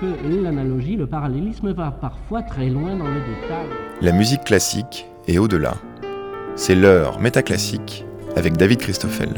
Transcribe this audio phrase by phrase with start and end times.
[0.00, 3.66] que l'analogie, le parallélisme va parfois très loin dans le détail.
[4.00, 5.74] La musique classique est au-delà.
[6.56, 8.04] C'est l'heure métaclassique
[8.36, 9.30] avec David Christoffel.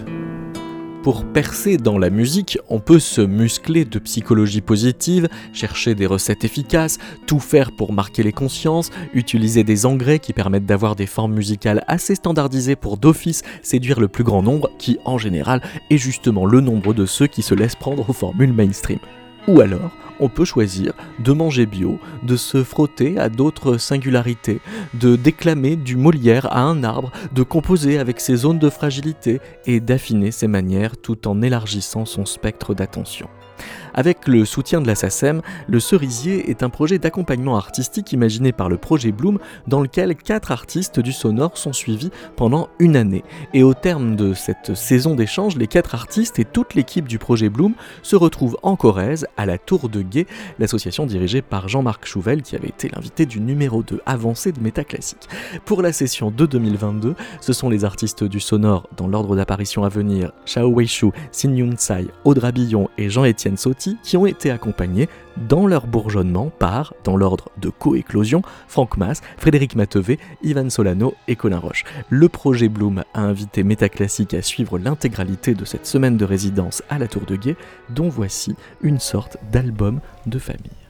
[1.02, 6.42] Pour percer dans la musique, on peut se muscler de psychologie positive, chercher des recettes
[6.42, 6.98] efficaces,
[7.28, 11.84] tout faire pour marquer les consciences, utiliser des engrais qui permettent d'avoir des formes musicales
[11.86, 16.60] assez standardisées pour d'office séduire le plus grand nombre, qui en général est justement le
[16.60, 18.98] nombre de ceux qui se laissent prendre aux formules mainstream.
[19.48, 24.60] Ou alors, on peut choisir de manger bio, de se frotter à d'autres singularités,
[24.94, 29.78] de déclamer du Molière à un arbre, de composer avec ses zones de fragilité et
[29.78, 33.28] d'affiner ses manières tout en élargissant son spectre d'attention.
[33.96, 38.68] Avec le soutien de la SACEM, le Cerisier est un projet d'accompagnement artistique imaginé par
[38.68, 43.24] le projet Bloom dans lequel quatre artistes du sonore sont suivis pendant une année.
[43.54, 47.48] Et au terme de cette saison d'échange, les quatre artistes et toute l'équipe du projet
[47.48, 50.26] Bloom se retrouvent en Corrèze à la Tour de Guet,
[50.58, 55.26] l'association dirigée par Jean-Marc Chouvel qui avait été l'invité du numéro 2 avancé de Métaclassique.
[55.64, 59.88] Pour la session de 2022, ce sont les artistes du sonore dans l'ordre d'apparition à
[59.88, 63.56] venir, Shao Weishu, Sin Yun Tsai, Audra Billon et Jean-Étienne
[64.02, 65.08] Qui ont été accompagnés
[65.48, 71.36] dans leur bourgeonnement par, dans l'ordre de coéclosion, Franck Mass, Frédéric Matevé, Ivan Solano et
[71.36, 71.84] Colin Roche.
[72.08, 76.98] Le projet Bloom a invité Métaclassique à suivre l'intégralité de cette semaine de résidence à
[76.98, 77.56] la Tour de Guet,
[77.90, 80.85] dont voici une sorte d'album de famille.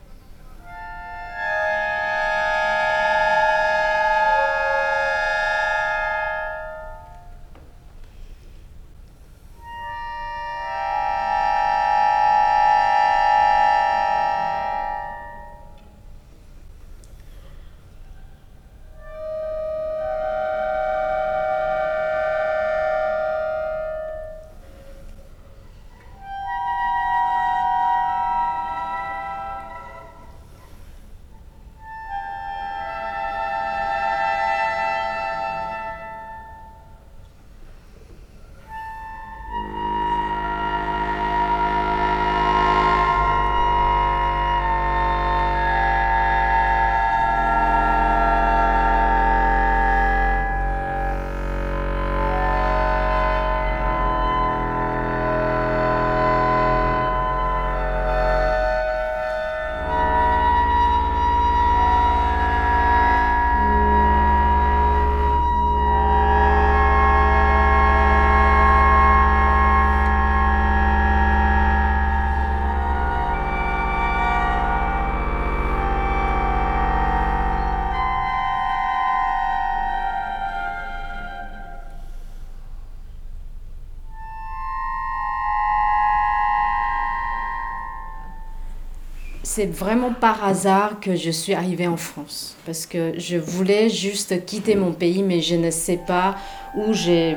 [89.57, 92.55] C'est vraiment par hasard que je suis arrivée en France.
[92.67, 96.37] Parce que je voulais juste quitter mon pays, mais je ne sais pas
[96.75, 97.35] où je,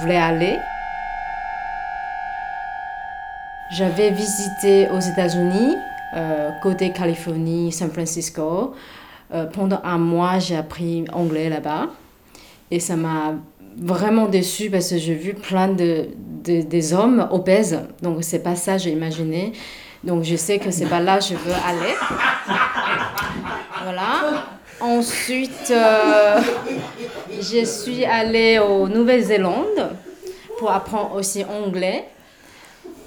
[0.00, 0.56] voulais aller.
[3.70, 5.76] J'avais visité aux États-Unis,
[6.16, 8.74] euh, côté Californie, San Francisco.
[9.32, 11.90] Euh, pendant un mois, j'ai appris anglais là-bas.
[12.72, 13.34] Et ça m'a
[13.76, 16.08] vraiment déçue parce que j'ai vu plein de,
[16.42, 17.82] des hommes obèses.
[18.02, 19.52] Donc, c'est pas ça que j'ai imaginé.
[20.04, 21.94] Donc je sais que c'est pas là que je veux aller.
[23.82, 24.44] Voilà.
[24.80, 26.40] Ensuite, euh,
[27.40, 29.96] je suis allée au Nouvelle-Zélande
[30.58, 32.08] pour apprendre aussi anglais.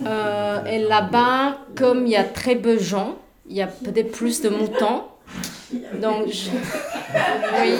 [0.06, 3.16] Euh, et là-bas, comme il y a très peu de gens,
[3.48, 5.04] il y a peut-être plus de moutons.
[6.02, 7.74] Donc, oui.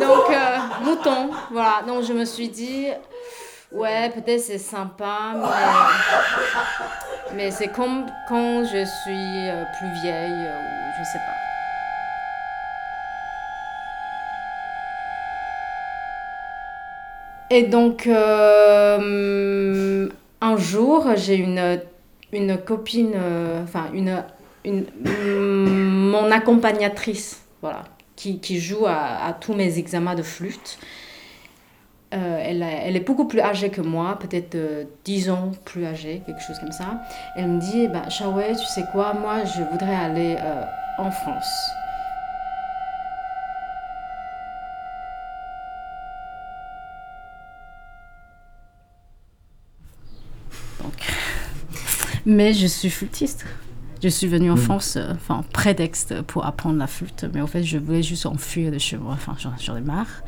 [0.00, 1.82] Donc, euh, moutons, voilà.
[1.86, 2.86] Donc, je me suis dit,
[3.70, 5.46] Ouais, peut-être c'est sympa, mais,
[7.34, 11.34] mais c'est comme quand je suis euh, plus vieille, euh, ou je sais pas.
[17.50, 20.08] Et donc, euh,
[20.40, 21.80] un jour, j'ai une,
[22.32, 23.14] une copine,
[23.62, 24.22] enfin, une,
[24.64, 27.84] une, mon accompagnatrice, voilà,
[28.16, 30.78] qui, qui joue à, à, tous mes examens de flûte.
[32.14, 34.56] Euh, elle, est beaucoup plus âgée que moi, peut-être
[35.04, 37.02] 10 euh, ans plus âgée, quelque chose comme ça.
[37.36, 40.62] Elle me dit, bah, Shawei, tu sais quoi, moi je voudrais aller euh,
[40.96, 41.70] en France.
[52.24, 53.44] Mais je suis flûtiste.
[54.02, 54.58] Je suis venue en mm.
[54.58, 58.70] France, euh, enfin, prétexte pour apprendre la flûte, mais en fait, je voulais juste enfuir
[58.70, 60.22] de chez moi, enfin, j'en ai marre.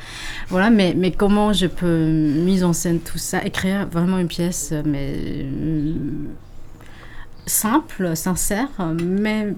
[0.48, 4.74] Voilà, mais, mais comment je peux mise en scène tout ça, écrire vraiment une pièce,
[4.84, 5.94] mais euh,
[7.46, 8.68] simple, sincère,
[9.00, 9.54] mais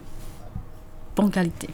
[1.17, 1.69] bonne qualité.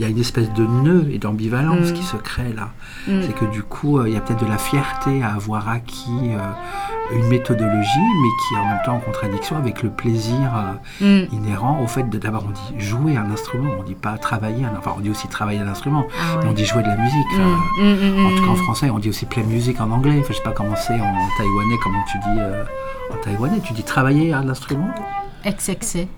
[0.00, 1.92] Il y a une espèce de nœud et d'ambivalence Mm.
[1.92, 2.70] qui se crée là.
[3.06, 3.20] Mm.
[3.20, 6.30] C'est que du coup, euh, il y a peut-être de la fierté à avoir acquis
[6.32, 6.38] euh,
[7.18, 10.38] une méthodologie, mais qui est en même temps en contradiction avec le plaisir
[11.02, 11.34] euh, Mm.
[11.34, 14.72] inhérent au fait de d'abord on dit jouer un instrument, on dit pas travailler un,
[14.78, 17.26] enfin on dit aussi travailler un instrument, Ah mais on dit jouer de la musique.
[17.38, 20.16] En tout cas en français, on dit aussi play music en anglais.
[20.20, 22.40] Enfin, je sais pas comment c'est en taïwanais, comment tu dis
[23.12, 23.60] en taïwanais.
[23.60, 24.88] Tu dis travailler un instrument
[25.44, 26.08] Exercer.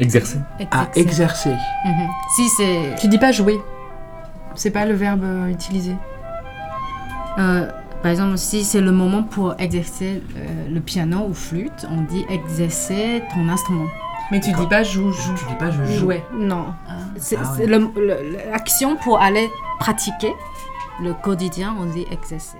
[0.00, 0.38] Exercer.
[0.70, 1.54] À exercer.
[1.84, 2.08] Mhm.
[2.36, 3.60] Si c'est Tu dis pas jouer.
[4.54, 5.94] C'est pas le verbe euh, utilisé.
[7.38, 7.70] Euh,
[8.02, 12.24] par exemple, si c'est le moment pour exercer euh, le piano ou flûte, on dit
[12.28, 13.86] exercer ton instrument.
[14.30, 15.34] Mais tu dis pas joue, joue.
[15.36, 15.92] Tu dis pas je joue.
[16.00, 16.24] Jouer.
[16.34, 16.66] Non.
[17.16, 17.78] C'est Ah c'est ouais.
[17.78, 20.32] le- l'action pour aller pratiquer
[21.02, 22.58] le quotidien, on dit exercer.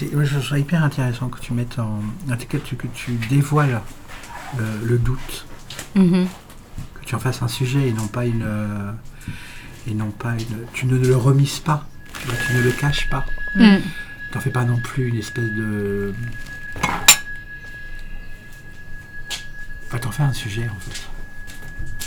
[0.00, 2.00] Mais moi, je trouve hyper intéressant que tu mettes en.
[2.30, 3.80] en tout cas, tu- que tu dévoiles
[4.58, 5.46] le, le doute,
[5.94, 6.26] Mhm.
[7.00, 8.42] que tu en fasses un sujet et non pas une.
[8.44, 8.92] euh,
[9.86, 10.66] et non pas une.
[10.72, 11.86] Tu ne le remises pas,
[12.20, 13.24] tu vois, tu ne le caches pas.
[13.56, 13.78] Mm.
[14.32, 16.14] T'en fais pas non plus une espèce de.
[19.88, 21.02] Enfin, t'en fais un sujet en fait.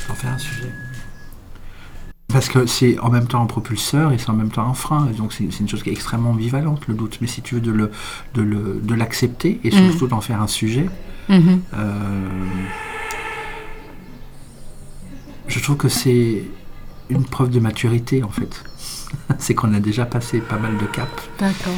[0.07, 0.71] T'en fais un sujet.
[2.35, 5.05] Parce que c'est en même temps un propulseur et c'est en même temps un frein.
[5.17, 7.17] Donc c'est une chose qui est extrêmement ambivalente, le doute.
[7.21, 7.91] Mais si tu veux de le-
[8.33, 9.89] de le- de l'accepter et Mm.
[9.91, 10.89] surtout d'en faire un sujet,
[11.29, 11.61] Mhm.
[11.75, 11.87] euh,
[15.47, 16.43] je trouve que c'est
[17.09, 18.65] une preuve de maturité en fait.
[19.39, 21.29] c'est qu'on a déjà passé pas mal de caps.
[21.39, 21.71] D'accord.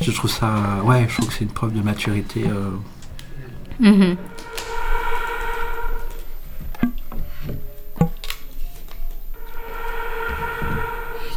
[0.00, 0.80] Je trouve ça.
[0.84, 2.44] Ouais, je trouve que c'est une preuve de maturité.
[2.46, 2.70] euh,
[3.80, 4.16] Mhm.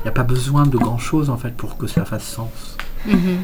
[0.03, 2.77] N'y a pas besoin de grand chose en fait pour que ça fasse sens.
[3.07, 3.37] Mhm.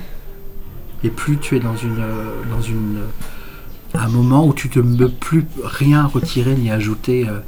[1.03, 4.97] Et plus tu es dans une euh, dans une euh, un moment où tu ne
[4.97, 7.39] peux plus rien retirer ni ajouter euh,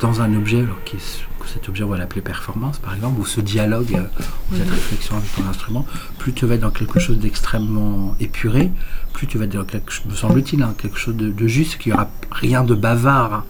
[0.00, 3.20] dans un objet, alors, qui est- que cet objet on va l'appeler performance par exemple,
[3.20, 5.86] ou ce dialogue, euh, ou cette réflexion avec ton instrument,
[6.18, 8.70] plus tu vas être dans quelque chose d'extrêmement épuré,
[9.14, 11.78] plus tu vas être dans quelque chose, me semble-t-il, hein, quelque chose de, de juste,
[11.78, 13.44] qu'il n'y aura rien de bavard.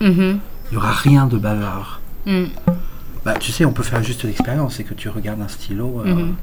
[0.00, 0.38] Mhm.
[0.68, 2.00] Il n'y aura rien de bavard.
[2.26, 2.44] Mm.
[3.26, 6.00] Bah, tu sais, on peut faire juste l'expérience, c'est que tu regardes un stylo.
[6.06, 6.36] euh, Mhm.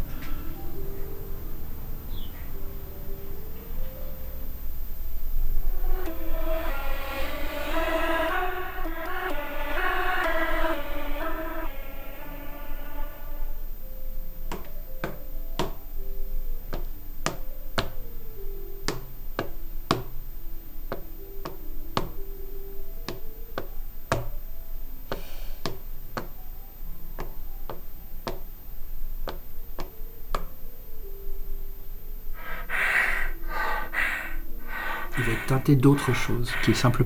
[35.65, 37.06] Va être teinté d'autre chose, qui est simple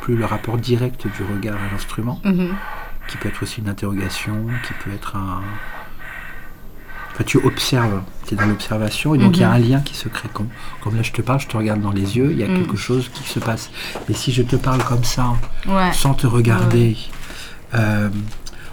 [0.00, 2.48] plus le rapport direct du regard à l'instrument, Mhm.
[3.08, 5.40] qui peut être aussi une interrogation, qui peut être un.
[7.12, 9.94] Enfin, tu observes, tu es dans l'observation, et donc il y a un lien qui
[9.94, 10.28] se crée.
[10.32, 10.48] Comme,
[10.80, 12.76] comme là, je te parle, je te regarde dans les yeux, il y a quelque
[12.76, 13.70] chose qui se passe.
[14.08, 15.34] Mais si je te parle comme ça,
[15.66, 15.92] Ouais.
[15.92, 16.96] sans te regarder,
[17.74, 18.08] euh,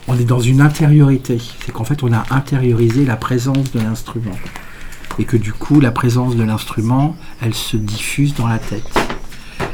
[0.07, 1.39] on est dans une intériorité.
[1.65, 4.37] C'est qu'en fait, on a intériorisé la présence de l'instrument.
[5.19, 8.87] Et que du coup, la présence de l'instrument, elle se diffuse dans la tête.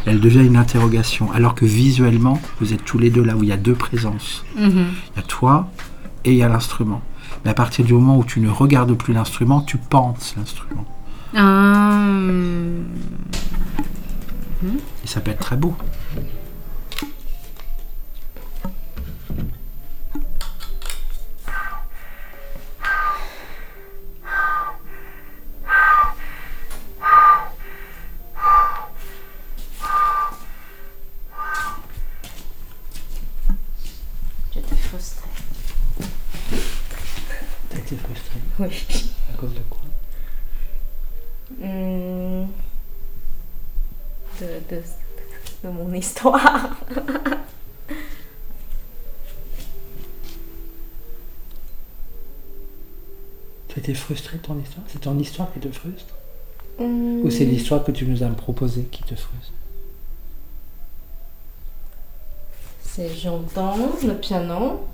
[0.06, 1.32] Elle devient une interrogation.
[1.32, 4.44] Alors que visuellement, vous êtes tous les deux là où il y a deux présences.
[4.58, 4.88] Mhm.
[5.16, 5.70] Il y a toi
[6.26, 7.02] et il y a l'instrument.
[7.44, 10.86] Mais à partir du moment où tu ne regardes plus l'instrument, tu penses l'instrument.
[11.36, 12.06] Ah.
[15.04, 15.76] Et ça peut être très beau.
[38.60, 38.70] Oui.
[39.34, 39.80] à cause de quoi?
[41.60, 42.46] Hmm.
[44.40, 44.82] De, de,
[45.64, 46.78] de mon histoire.
[53.74, 54.86] Tu as été frustré de ton histoire?
[54.88, 56.14] C'est ton histoire qui te frustre?
[56.80, 59.54] Ou c'est l'histoire que tu nous as proposée qui te frustre?
[62.84, 64.86] C'est j'entends le piano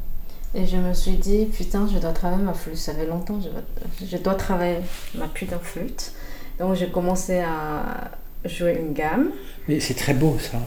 [0.56, 2.76] Et je me suis dit, putain, je dois travailler ma flûte.
[2.78, 3.62] Ça fait longtemps, je dois,
[4.04, 4.80] je dois travailler
[5.16, 6.12] ma putain de flûte.
[6.58, 8.12] Donc j'ai commencé à
[8.46, 9.32] jouer une gamme.
[9.68, 10.58] Mais c'est très beau ça.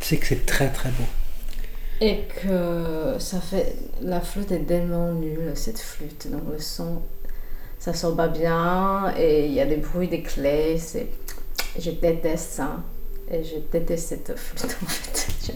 [0.00, 1.04] C'est que c'est très très beau.
[2.00, 3.74] Et que ça fait.
[4.02, 6.30] La flûte est tellement nulle, cette flûte.
[6.30, 7.02] Donc le son,
[7.78, 9.12] ça sort pas bien.
[9.16, 10.78] Et il y a des bruits des clés.
[11.78, 12.76] Je déteste ça.
[13.30, 15.28] Et je déteste cette flûte en fait.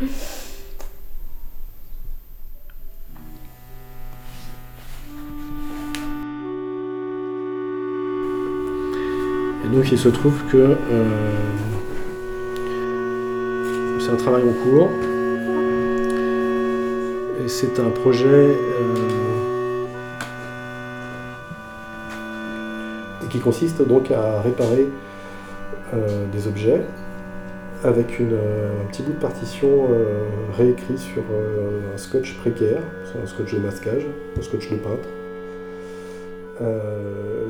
[0.00, 0.06] Je-
[9.74, 10.76] donc il se trouve que euh,
[13.98, 14.88] c'est un travail en cours.
[17.44, 18.94] Et c'est un projet euh,
[23.28, 24.86] qui consiste donc à réparer
[25.92, 26.80] euh, des objets
[27.82, 29.86] avec une, un petit bout de partition
[30.56, 31.22] réécrit sur
[31.92, 32.80] un scotch précaire,
[33.22, 34.06] un scotch de masquage,
[34.38, 35.08] un scotch de peintre,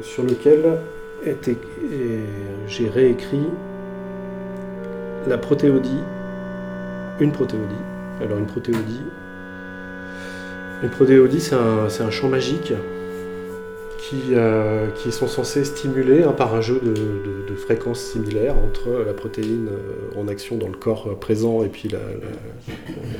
[0.02, 0.78] sur lequel
[2.66, 3.46] j'ai réécrit
[5.26, 6.00] la protéodie,
[7.20, 7.74] une protéodie.
[8.20, 9.02] Alors une protéodie,
[10.82, 12.72] une protéodie c'est un, un champ magique
[13.98, 19.14] qui, euh, qui sont censés stimuler hein, par un jeu de, fréquences similaires entre la
[19.14, 21.88] protéine euh, en action dans le corps présent et puis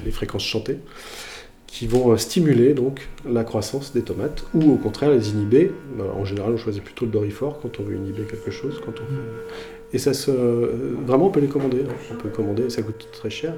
[0.04, 0.78] les fréquences chantées
[1.75, 5.73] qui vont euh, stimuler donc la croissance des tomates ou au contraire les inhiber.
[5.99, 8.81] Alors, en général, on choisit plutôt le dorifort quand on veut inhiber quelque chose.
[8.85, 11.81] Quand on fait- Et ça se euh, vraiment on peut les commander.
[11.81, 11.93] hein.
[12.12, 13.54] On peut commander, ça coûte très cher.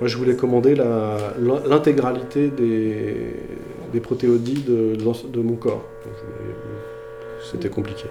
[0.00, 1.34] Moi, je voulais commander la-
[1.68, 3.34] l'intégralité des,
[3.92, 4.96] des protéodies de,
[5.42, 5.84] mon corps.
[6.04, 6.54] Voulais-
[7.52, 8.06] C'était compliqué.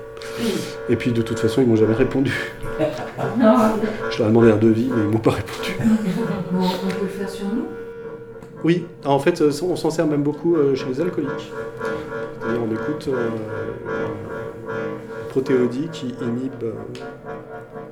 [0.87, 2.31] Et puis de toute façon, ils m'ont jamais répondu.
[2.79, 5.77] Je leur ai demandé un devis, mais ils m'ont pas répondu.
[6.53, 7.65] on peut le faire sur nous?
[8.65, 11.51] Oui, en fait, euh, on s'en sert même beaucoup euh, chez les alcooliques.
[12.39, 13.29] C'est-à-dire, on écoute euh,
[15.29, 16.73] protéodie qui inhibe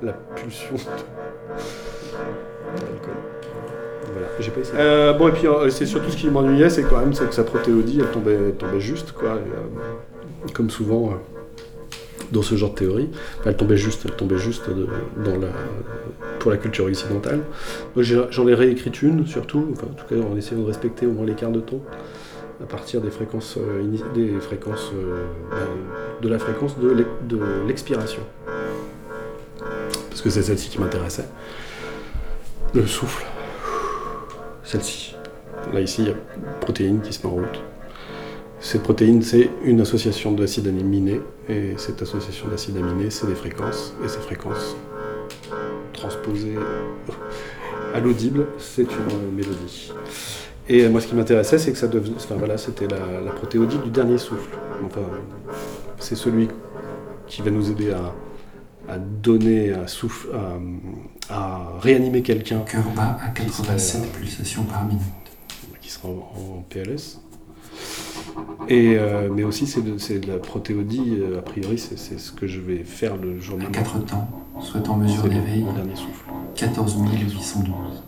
[0.02, 0.74] la pulsion
[2.74, 3.14] l'alcool.
[4.12, 4.76] Voilà, j'ai pas essayé.
[4.80, 8.00] Euh, bon, et puis c'est surtout ce qui m'ennuyait, c'est quand même que sa protéodie,
[8.00, 9.36] elle tombait, tombait juste, quoi.
[10.48, 11.14] Et, comme souvent
[12.34, 14.68] dans ce genre de théorie, Enfin, elle tombait juste, tombait juste
[15.24, 15.48] dans la,
[16.40, 17.40] pour la culture occidentale.
[17.96, 21.50] J'en ai réécrit une, surtout, en tout cas en essayant de respecter au moins l'écart
[21.50, 21.80] de ton,
[22.62, 23.82] à partir des fréquences, euh,
[24.14, 27.06] des fréquences euh, ben, de la fréquence de
[27.66, 28.22] l'expiration.
[30.10, 31.28] Parce que c'est celle-ci qui m'intéressait.
[32.74, 33.24] Le souffle.
[34.64, 35.14] Celle-ci.
[35.72, 37.60] Là, ici, il y a une protéine qui se met en route.
[38.64, 43.92] Cette protéine, c'est une association d'acides aminés, et cette association d'acides aminés, c'est des fréquences,
[44.02, 44.74] et ces fréquences
[45.92, 46.56] transposées
[47.94, 49.92] à l'audible, c'est une mélodie.
[50.66, 53.76] Et moi, ce qui m'intéressait, c'est que ça devenait, enfin voilà, c'était la, la protéodie
[53.84, 54.56] du dernier souffle.
[54.86, 55.02] Enfin,
[55.98, 56.48] c'est celui
[57.26, 58.14] qui va nous aider à,
[58.90, 60.28] à donner, à souffle,
[61.28, 65.02] à, à réanimer quelqu'un Cœur bat à Qui serait, 87 euh, pulsations par minute.
[65.82, 67.20] qui sera en, en PLS.
[68.68, 72.18] Et, euh, mais aussi, c'est de, c'est de la protéodie, euh, a priori, c'est c'est
[72.18, 73.72] ce que je vais faire le jour À même.
[73.72, 74.28] 4 temps,
[74.60, 76.24] soit en mesure d'éveil, mon dernier souffle.
[76.54, 78.02] 14 812.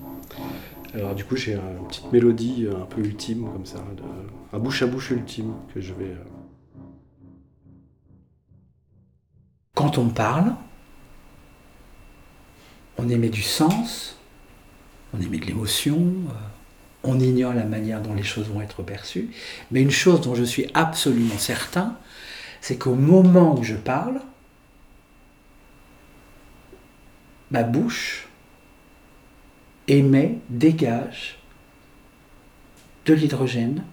[0.95, 4.59] Alors du coup, j'ai une petite mélodie euh, un peu ultime, comme ça, de- un
[4.59, 6.15] bouche à bouche ultime que je vais...
[9.75, 10.57] Quand on parle,
[12.99, 14.19] on émet du sens,
[15.15, 16.33] on émet de l'émotion, euh,
[17.07, 19.31] on ignore la manière dont les choses vont être perçues.
[19.71, 21.97] Mais une chose dont je suis absolument certain,
[22.61, 24.21] c'est qu'au moment où je parle,
[27.51, 28.29] ma bouche
[29.89, 31.39] émet, dégage
[33.05, 33.85] de l'hydrogène,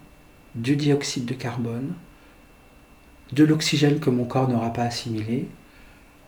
[0.54, 1.94] du dioxyde de carbone,
[3.32, 5.48] de l'oxygène que mon corps n'aura pas assimilé,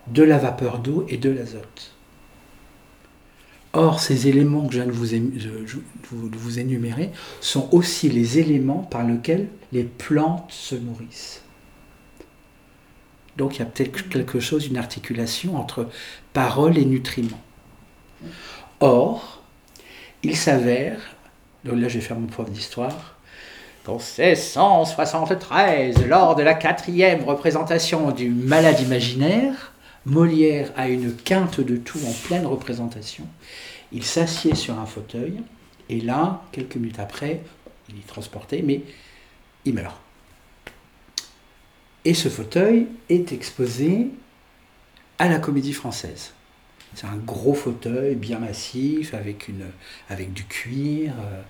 [0.07, 1.96] de la vapeur d'eau et de l'azote.
[3.79, 7.11] Or, ces éléments que je viens de vous, énumérer
[7.43, 11.43] sont aussi les éléments par lesquels les plantes se nourrissent.
[13.37, 15.91] Donc il y a peut-être quelque chose, une articulation entre
[16.33, 17.43] parole et nutriments.
[18.81, 19.43] Or,
[20.23, 20.99] il s'avère,
[21.65, 23.19] donc là je vais faire mon prof d'histoire,
[23.85, 29.75] qu'en 1673, lors de la quatrième représentation du Malade imaginaire,
[30.07, 33.27] Molière a une quinte de tout en pleine représentation.
[33.91, 35.41] Il s'assied sur un fauteuil
[35.89, 37.43] et là, quelques minutes après,
[37.89, 38.83] il est transporté, mais
[39.65, 40.01] il meurt.
[42.05, 44.11] Et ce fauteuil est exposé
[45.19, 46.35] à la Comédie Française.
[46.95, 49.67] C'est un gros fauteuil bien massif avec, une,
[50.09, 51.43] avec du cuir, euh,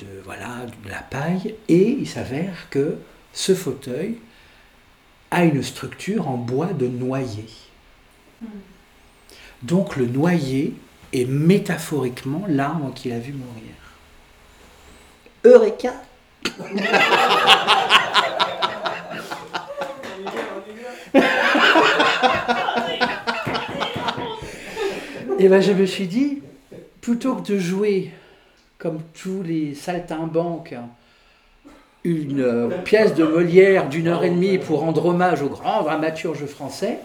[0.00, 1.54] de, voilà, de la paille.
[1.68, 2.96] Et il s'avère que
[3.32, 4.18] ce fauteuil
[5.30, 7.46] a une structure en bois de noyer.
[9.62, 10.74] Donc le noyer
[11.12, 13.72] est métaphoriquement l'arbre qu'il a vu mourir.
[15.44, 15.92] Eureka
[25.38, 26.40] Et ben je me suis dit,
[27.00, 28.12] plutôt que de jouer
[28.78, 30.74] comme tous les saltimbanques,
[32.04, 36.98] une pièce de Molière d'une heure et demie pour rendre hommage au grand dramaturge français,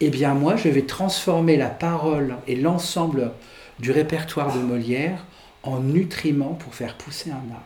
[0.00, 3.32] eh bien moi je vais transformer la parole et l'ensemble
[3.78, 5.24] du répertoire de Molière
[5.62, 7.64] en nutriments pour faire pousser un arbre.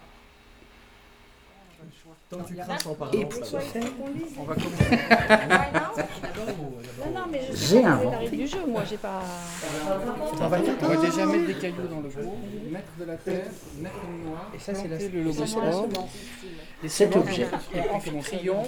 [2.33, 2.37] Et
[4.37, 4.99] on va commencer.
[6.99, 9.23] non, non, mais les règles du jeu, moi j'ai pas.
[10.33, 12.37] On va, on va déjà mettre des cailloux dans le pot,
[12.71, 13.47] mettre de la terre,
[13.79, 15.89] mettre le noir, et ça c'est le logo sport.
[16.83, 17.47] Et cet objet
[17.93, 18.63] en crayon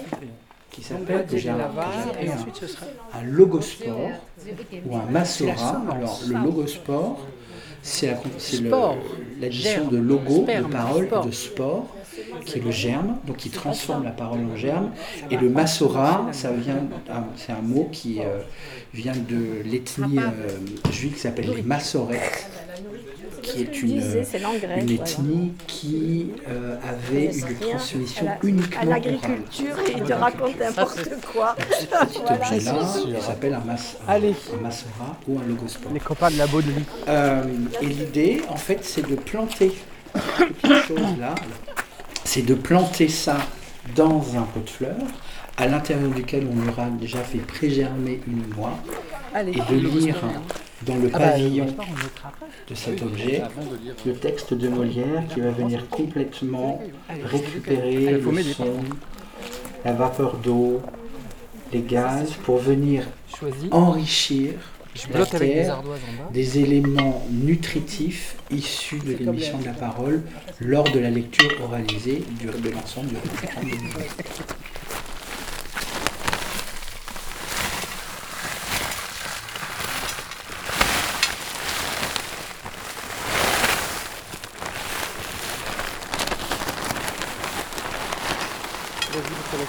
[0.71, 1.55] qui s'appelle déjà
[2.67, 4.09] sera un logosport
[4.85, 5.83] ou un massora.
[5.89, 7.19] Alors le logosport,
[7.81, 8.15] c'est
[9.39, 11.87] l'addition de logo, de parole, de sport.
[12.45, 14.91] qui est le germe, donc qui transforme la parole en germe.
[15.29, 16.87] Et le Massora, ça vient,
[17.35, 18.39] c'est un mot qui euh,
[18.93, 22.49] vient de l'ethnie euh, juive qui s'appelle les Massorètes,
[23.51, 24.01] qui est une,
[24.77, 31.55] une ethnie qui euh, avait une transmission uniquement à l'agriculture et de raconter n'importe quoi.
[31.79, 35.91] Ce petit objet-là, il s'appelle un, un, Massora ou un logosport.
[35.93, 36.85] Les copains de la Baudelie.
[37.07, 39.71] et l'idée, en fait, c'est de planter
[40.61, 41.35] quelque chose là.
[42.23, 43.37] C'est de planter ça
[43.95, 44.95] dans un pot de fleurs,
[45.57, 48.77] à l'intérieur duquel on aura déjà fait pré-germer une noix,
[49.35, 50.15] et de lire
[50.85, 51.67] dans le ah bah, pavillon
[52.69, 53.41] de cet objet
[54.05, 56.81] le texte de Molière qui va venir complètement
[57.25, 58.79] récupérer le son,
[59.83, 60.81] la vapeur d'eau,
[61.73, 63.03] les gaz, pour venir
[63.71, 64.53] enrichir
[65.11, 65.67] bloque avec
[66.33, 70.23] des éléments nutritifs issus de l'émission de la parole
[70.59, 73.15] lors de la lecture oralisée de l'ensemble du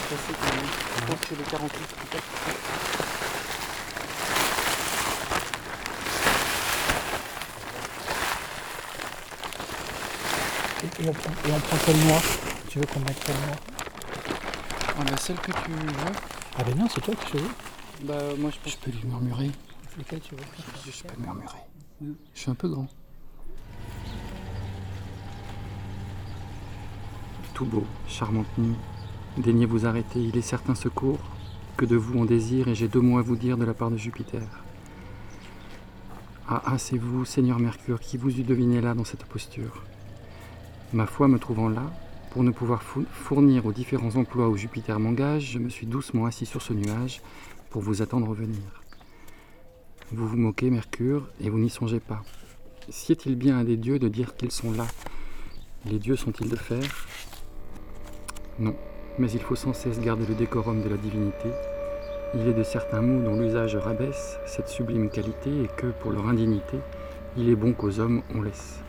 [0.09, 1.99] Je pense que le 48
[11.01, 12.23] Et on, prend, et on prend quelle noix
[12.79, 13.33] Tu veux qu'on mette
[15.01, 16.13] ah bah Celle que tu veux.
[16.57, 17.51] Ah ben non, c'est toi qui choisis.
[18.05, 19.51] Bah moi je, je peux lui murmurer.
[19.99, 20.43] Lequel tu veux
[20.87, 21.59] Je, je peux murmurer.
[22.01, 22.87] Je suis un peu grand.
[27.53, 28.77] Tout beau, charmante nuit.
[29.39, 31.19] Daignez vous arrêter, il est certain secours
[31.77, 33.91] que de vous on désire et j'ai deux mots à vous dire de la part
[33.91, 34.47] de Jupiter.
[36.49, 39.83] Ah, ah, c'est vous, Seigneur Mercure, qui vous eût deviné là dans cette posture.
[40.93, 41.83] Ma foi me trouvant là,
[42.31, 46.47] pour ne pouvoir fournir aux différents emplois où Jupiter m'engage, je me suis doucement assis
[46.47, 47.21] sur ce nuage
[47.71, 48.83] pour vous attendre venir.
[50.13, 52.23] Vous vous moquez, Mercure, et vous n'y songez pas.
[52.89, 54.87] Sied-il bien à des dieux de dire qu'ils sont là?
[55.85, 56.83] Les dieux sont-ils de fer?
[58.59, 58.75] Non,
[59.19, 61.51] mais il faut sans cesse garder le décorum de la divinité.
[62.35, 66.27] Il est de certains mots dont l'usage rabaisse cette sublime qualité et que, pour leur
[66.29, 66.79] indignité,
[67.37, 68.81] il est bon qu'aux hommes on laisse.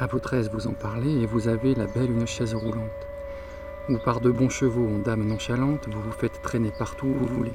[0.00, 3.08] À votre aise vous en parlez et vous avez la belle une chaise roulante,
[3.88, 7.26] où par de bons chevaux en dames nonchalantes vous vous faites traîner partout où vous
[7.26, 7.54] voulez.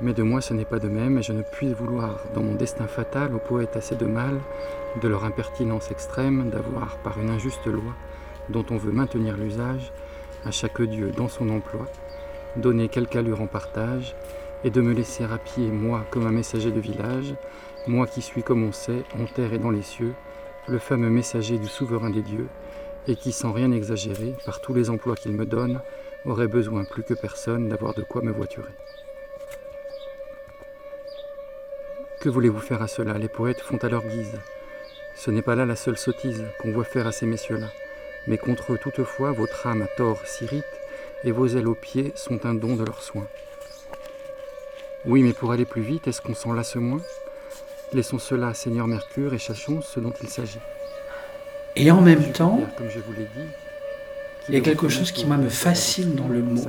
[0.00, 2.56] Mais de moi ce n'est pas de même et je ne puis vouloir, dans mon
[2.56, 4.40] destin fatal, aux poètes assez de mal,
[5.00, 7.94] de leur impertinence extrême, d'avoir, par une injuste loi,
[8.48, 9.92] dont on veut maintenir l'usage,
[10.44, 11.86] à chaque dieu dans son emploi,
[12.56, 14.16] donner quelque allure en partage,
[14.64, 17.34] et de me laisser à pied, moi, comme un messager de village,
[17.86, 20.14] moi qui suis, comme on sait, en terre et dans les cieux,
[20.68, 22.48] le fameux messager du souverain des dieux,
[23.08, 25.80] et qui, sans rien exagérer, par tous les emplois qu'il me donne,
[26.24, 28.72] aurait besoin plus que personne d'avoir de quoi me voiturer.
[32.20, 33.16] Que voulez-vous faire à cela?
[33.16, 34.38] Les poètes font à leur guise.
[35.16, 37.68] Ce n'est pas là la seule sottise qu'on voit faire à ces messieurs-là,
[38.26, 40.64] mais contre eux toutefois votre âme à tort s'irrite,
[41.24, 43.26] et vos ailes aux pieds sont un don de leurs soins.
[45.06, 47.00] Oui, mais pour aller plus vite, est-ce qu'on s'en lasse moins?
[47.92, 50.60] Laissons cela à Seigneur Mercure et cherchons ce dont il s'agit.
[51.74, 52.60] Et en même temps,
[54.48, 56.62] il y a quelque chose qui moi me fascine dans le mot.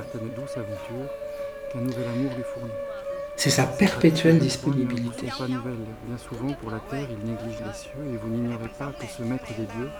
[3.36, 5.26] C'est sa perpétuelle disponibilité.
[6.06, 9.22] Bien souvent, pour la terre, il néglige les cieux et vous n'ignorez pas que ce
[9.22, 9.90] maître des dieux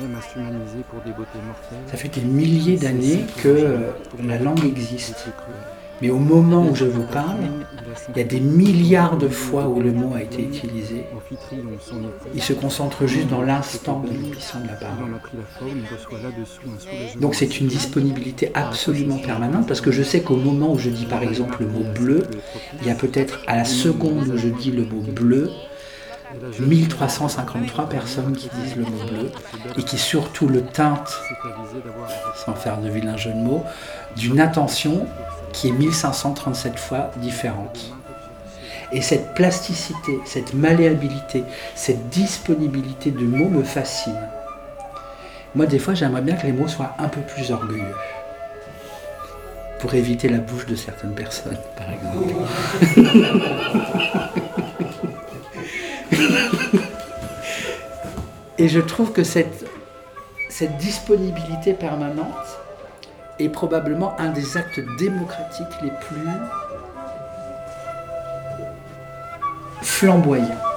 [0.00, 1.90] aime à s'humaniser pour des beautés mortelles.
[1.90, 3.92] Ça fait des milliers d'années que
[4.24, 5.26] la langue existe.
[6.02, 7.38] Mais au moment où je vous parle,
[8.08, 11.04] il y a des milliards de fois où le mot a été utilisé.
[12.34, 15.12] Il se concentre juste dans l'instant de l'émission de la parole.
[17.20, 21.06] Donc c'est une disponibilité absolument permanente parce que je sais qu'au moment où je dis
[21.06, 22.26] par exemple le mot bleu,
[22.80, 25.50] il y a peut-être à la seconde où je dis le mot bleu,
[26.58, 29.30] 1353 personnes qui disent le mot bleu
[29.78, 31.16] et qui surtout le teintent,
[32.44, 33.62] sans faire de vilain jeu de mots,
[34.16, 35.06] d'une attention
[35.52, 37.92] qui est 1537 fois différente.
[38.92, 44.28] Et cette plasticité, cette malléabilité, cette disponibilité de mots me fascine.
[45.54, 47.94] Moi, des fois, j'aimerais bien que les mots soient un peu plus orgueilleux.
[49.78, 52.34] Pour éviter la bouche de certaines personnes, par exemple.
[58.58, 59.66] Et je trouve que cette,
[60.48, 62.61] cette disponibilité permanente
[63.44, 66.28] est probablement un des actes démocratiques les plus
[69.82, 70.71] flamboyants.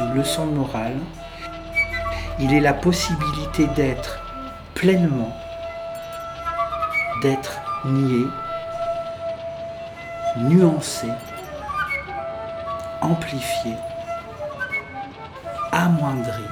[0.00, 0.98] Une leçon morale.
[2.38, 4.20] Il est la possibilité d'être
[4.74, 5.36] pleinement,
[7.22, 8.26] d'être nié,
[10.38, 11.08] nuancé,
[13.00, 13.74] amplifié,
[15.72, 16.44] amoindri,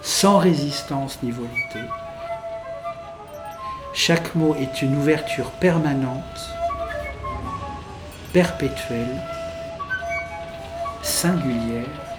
[0.00, 1.80] sans résistance ni volonté.
[3.94, 6.50] Chaque mot est une ouverture permanente,
[8.32, 9.20] perpétuelle,
[11.02, 12.11] singulière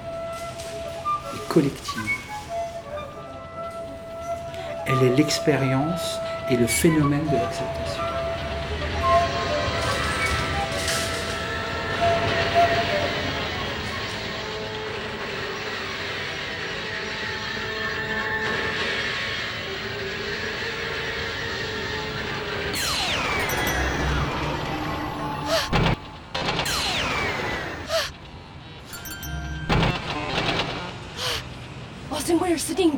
[4.88, 6.18] Elle est l'expérience
[6.50, 8.13] et le phénomène de l'acceptation.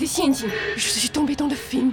[0.06, 1.92] Je suis tombée dans le film.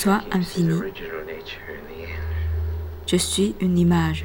[0.00, 0.80] L'histoire infinie.
[3.06, 4.24] Je suis une image.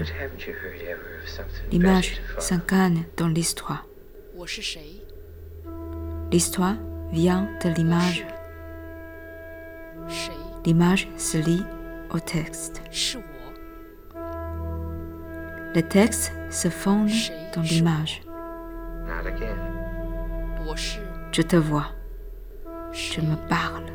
[1.69, 3.85] L'image s'incarne dans l'histoire.
[6.31, 6.77] L'histoire
[7.11, 8.25] vient de l'image.
[10.65, 11.65] L'image se lie
[12.09, 12.81] au texte.
[15.75, 17.11] Le texte se fonde
[17.53, 18.21] dans l'image.
[21.33, 21.87] Je te vois.
[22.93, 23.94] Je me parle.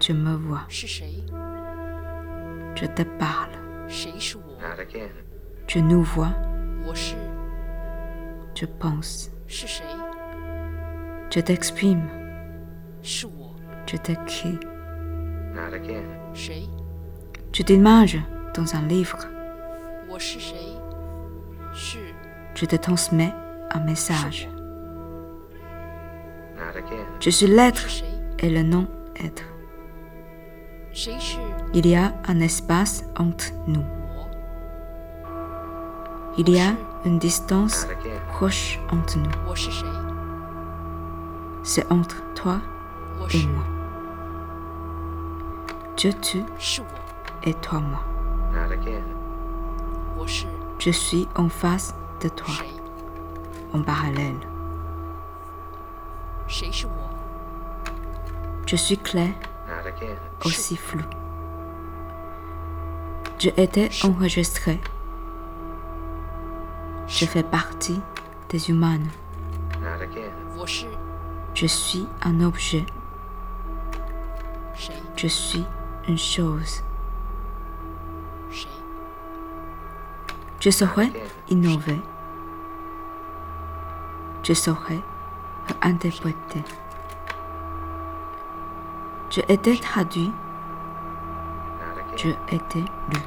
[0.00, 0.62] Je me vois.
[0.68, 3.50] Je te parle.
[5.68, 6.32] Je nous vois.
[8.54, 9.30] Je pense.
[9.46, 12.08] Je t'exprime.
[13.02, 13.26] Je
[13.96, 14.58] t'écris.
[17.52, 18.18] Je t'image
[18.54, 19.18] dans un livre.
[22.54, 23.34] Je te transmets
[23.70, 24.48] un message.
[27.20, 27.86] Je suis l'être
[28.38, 29.44] et le non-être.
[31.74, 33.84] Il y a un espace entre nous.
[36.36, 36.74] Il y a
[37.04, 37.86] une distance
[38.28, 39.30] proche entre nous.
[41.62, 42.60] C'est entre toi
[43.32, 43.64] et moi.
[45.96, 46.42] Je tu
[47.42, 48.00] et toi moi.
[50.78, 52.54] Je suis en face de toi,
[53.74, 54.40] en parallèle.
[58.66, 59.34] Je suis clair,
[60.44, 61.02] aussi flou.
[63.38, 64.80] Je étais enregistré.
[67.06, 68.00] Je fais partie
[68.50, 68.98] des humains.
[71.54, 72.84] Je suis un objet.
[75.16, 75.64] Je suis
[76.06, 76.82] une chose.
[80.60, 81.10] Je saurais
[81.48, 82.00] innover.
[84.42, 85.00] Je saurais
[85.80, 86.62] interpréter.
[89.30, 90.32] Je étais traduit.
[92.16, 93.20] Je étais lu.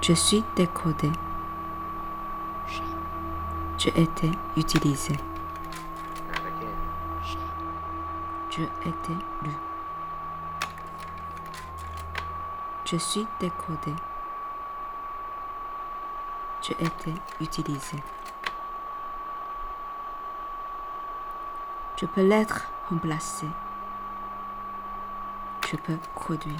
[0.00, 1.12] Je suis décodé.
[3.76, 5.14] Je étais utilisé.
[8.48, 9.50] Je étais lu.
[12.86, 13.94] Je suis décodé.
[16.62, 17.98] Je étais utilisé.
[22.00, 23.46] Je peux l'être remplacé.
[25.70, 26.56] Je peux produire.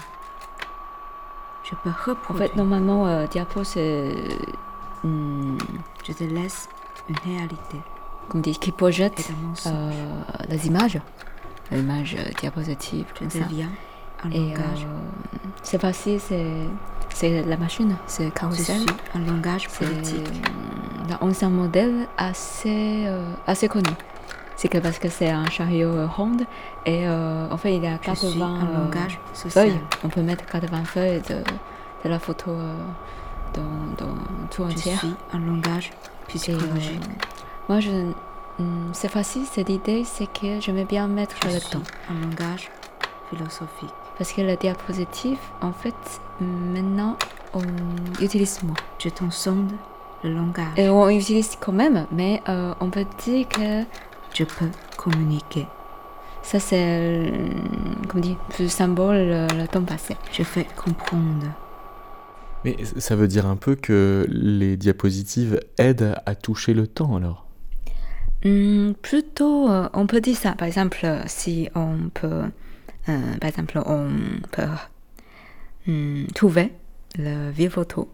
[1.65, 2.49] Je peux En reproduire.
[2.51, 4.15] fait, normalement, euh, diapo, c'est.
[5.05, 5.59] hmm,
[6.05, 6.69] Je te laisse
[7.09, 7.81] une réalité.
[8.29, 9.31] Comme dit, qui projette
[9.67, 9.91] euh,
[10.49, 11.01] les images,
[11.73, 13.39] l'image euh, diapositive, Je comme ça.
[14.25, 14.87] un Et langage.
[14.87, 16.55] euh, c'est facile, c'est,
[17.13, 18.83] c'est la machine, c'est carrousel.
[19.15, 20.29] un langage C'est politique.
[21.11, 23.91] euh, un ancien modèle assez, euh, assez connu.
[24.61, 26.37] C'est que parce que c'est un chariot euh, rond
[26.85, 29.81] et euh, en fait il y a Je suis 80 un euh, feuilles.
[30.05, 31.37] On peut mettre 80 feuilles de,
[32.05, 32.51] de la photo
[33.55, 33.63] dans,
[33.97, 34.13] dans
[34.51, 34.97] tout Je entier.
[34.97, 35.93] suis un langage
[36.29, 37.01] psychologique.
[37.71, 38.13] moi, je,
[38.93, 41.83] c'est facile, cette idée, c'est que j'aimais bien mettre Je le temps.
[42.11, 42.71] un langage
[43.31, 43.95] philosophique.
[44.19, 47.17] Parce que la diapositive, en fait, maintenant,
[47.55, 47.63] on
[48.23, 48.77] utilise moins.
[48.99, 49.73] Je t'ensonde
[50.23, 50.67] le langage.
[50.77, 53.85] Et on utilise quand même, mais euh, on peut dire que
[54.33, 55.69] Je peux communiquer.
[56.43, 57.49] ça, c'est, euh,
[58.09, 60.19] comment dire, le symbole, le, le temps passé.
[60.31, 61.47] Je fais comprendre.
[62.65, 67.47] Mais ça veut dire un peu que les diapositives aident à toucher le temps alors?
[68.45, 70.53] Hum, plutôt, euh, on peut dire ça.
[70.53, 72.45] Par exemple, euh, si on peut,
[73.09, 74.11] euh, par exemple, on
[74.51, 74.63] peut
[75.87, 76.73] hum, trouver
[77.19, 78.09] le vieux photo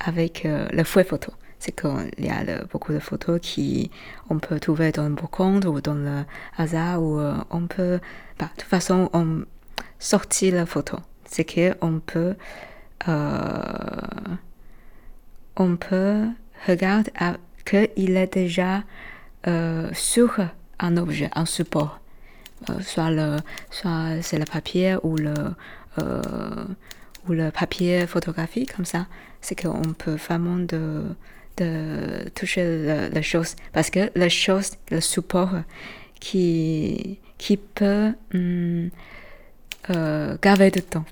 [0.00, 1.32] avec euh, le fouet photo.
[1.58, 3.90] C'est qu'il y a beaucoup de photos qui
[4.30, 6.24] on peut trouver dans le compte ou dans le
[6.56, 7.98] hasard ou euh, on peut,
[8.38, 9.44] bah, de toute façon, on
[9.98, 10.98] sortit la photo.
[11.24, 12.36] C'est que on peut,
[13.08, 13.60] euh,
[15.56, 16.26] on peut
[16.66, 17.10] regarder
[17.64, 18.84] qu'il est déjà
[19.46, 20.38] euh, sur
[20.78, 22.00] un objet, un support.
[22.80, 23.36] Soit le,
[23.70, 25.34] soit c'est le papier ou le,
[27.28, 29.06] ou le papier photographique comme ça.
[29.40, 30.58] C'est qu'on peut vraiment
[31.58, 33.56] de toucher la chose.
[33.72, 35.50] Parce que la chose, le support
[36.20, 38.90] qui, qui peut hum,
[39.90, 41.04] euh, garder du temps.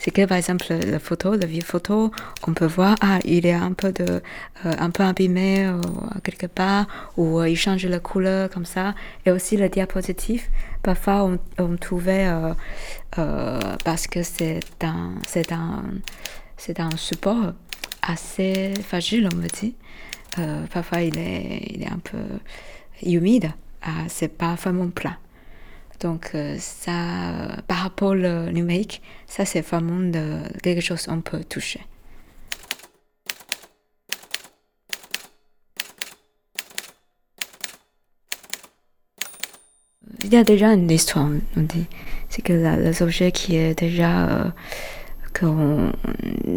[0.00, 2.10] C'est que par exemple la photo, la vieille photo,
[2.48, 4.22] on peut voir ah il est un peu de
[4.64, 5.78] euh, un peu abîmé euh,
[6.24, 6.86] quelque part
[7.18, 8.94] ou euh, il change la couleur comme ça.
[9.26, 10.44] Et aussi le diapositive,
[10.82, 12.26] parfois on, on trouvait
[13.84, 15.84] parce que c'est un c'est un
[16.56, 17.52] c'est un support
[18.10, 19.74] assez fragile on me dit.
[20.38, 22.18] Euh, parfois il est un peu
[23.02, 23.50] humide,
[23.82, 25.18] ah, c'est pas vraiment plat.
[26.00, 30.10] Donc euh, ça, euh, par rapport au numérique, ça c'est vraiment
[30.62, 31.80] quelque chose qu'on peut toucher.
[40.24, 41.86] Il y a déjà une histoire, on dit.
[42.28, 44.52] C'est que les objets qui est déjà,
[45.38, 45.90] qu'au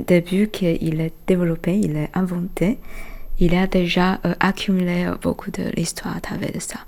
[0.07, 2.79] début qu'il est développé, il est inventé,
[3.39, 6.79] il a déjà euh, accumulé beaucoup de l'histoire à travers ça.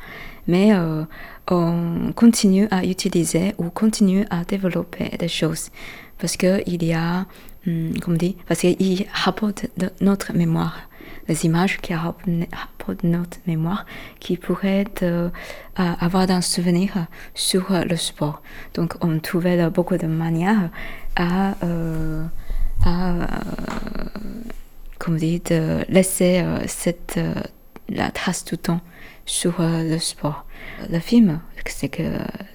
[0.48, 1.04] Mais euh,
[1.50, 5.70] on continue à utiliser ou continue à développer des choses.
[6.18, 7.26] Parce que il y a,
[7.68, 9.68] hum, comment dire, parce qu'il rapporte
[10.02, 10.78] notre mémoire,
[11.28, 13.86] les images qui rapportent notre mémoire,
[14.20, 15.30] qui pourraient euh,
[15.76, 18.42] avoir un souvenir sur euh, le sport.
[18.74, 20.70] Donc on trouvait beaucoup de manières
[21.16, 22.26] à, euh,
[22.86, 23.28] à
[25.00, 27.20] comme laisser cette,
[27.90, 28.82] la trace du temps
[29.26, 30.45] sur le sport.
[30.90, 32.04] Le film, c'est que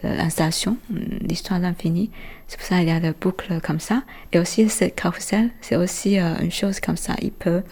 [0.02, 0.76] l'installation,
[1.20, 2.10] l'histoire d'infini,
[2.46, 4.02] c'est pour ça qu'il y a des boucles comme ça.
[4.32, 7.14] Et aussi, ce carrousel, c'est aussi une chose comme ça.
[7.22, 7.62] Il peut,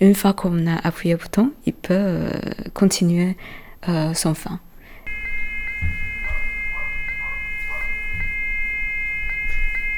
[0.00, 2.30] une fois qu'on a appuyé le bouton, il peut
[2.74, 3.36] continuer
[4.14, 4.58] son fin.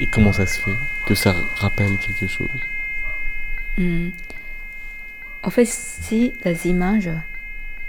[0.00, 2.48] Et comment ça se fait que ça rappelle quelque chose?
[3.78, 4.10] Hmm.
[5.44, 7.10] En fait, si les images,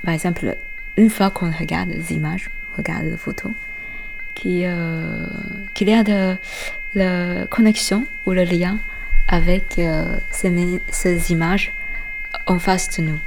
[0.04, 0.58] par exemple,
[0.98, 3.52] une fois qu'on regarde les images, regarde les photos,
[4.36, 5.28] qu'il euh,
[5.80, 6.38] y a de
[6.96, 8.80] la connexion ou le lien
[9.28, 11.74] avec euh, ces, images
[12.46, 13.20] en face de nous.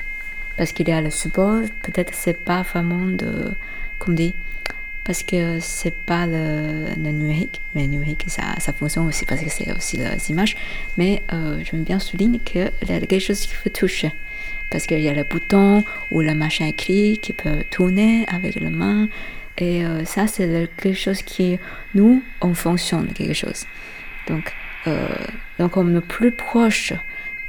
[0.57, 3.53] Parce qu'il y a le support, peut-être c'est pas vraiment de,
[3.99, 4.35] comme dit,
[5.05, 9.73] parce que c'est pas le, numérique, mais le numérique ça, fonctionne aussi parce que c'est
[9.73, 10.57] aussi les images.
[10.97, 14.13] Mais euh, j'aime bien souligner qu'il y a quelque chose qui peut toucher.
[14.71, 18.71] Parce qu'il y a le bouton ou le machin écrit qui peut tourner avec la
[18.71, 19.09] main.
[19.59, 21.59] Et euh, ça, c'est quelque chose qui,
[21.95, 23.65] nous, on fonctionne quelque chose.
[24.29, 24.53] Donc,
[24.87, 25.07] euh,
[25.59, 26.93] donc on est plus proche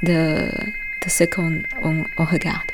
[0.02, 2.70] de, de ce qu'on on regarde.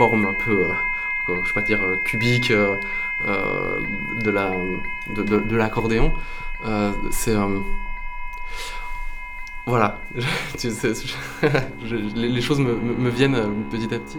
[0.00, 0.64] Forme un peu,
[1.28, 2.74] euh, je sais pas dire, euh, cubique euh,
[4.24, 4.50] de la
[5.14, 6.14] de, l'accordéon,
[7.10, 7.34] c'est
[9.66, 10.00] voilà,
[12.16, 13.38] les choses me viennent
[13.70, 14.18] petit à petit.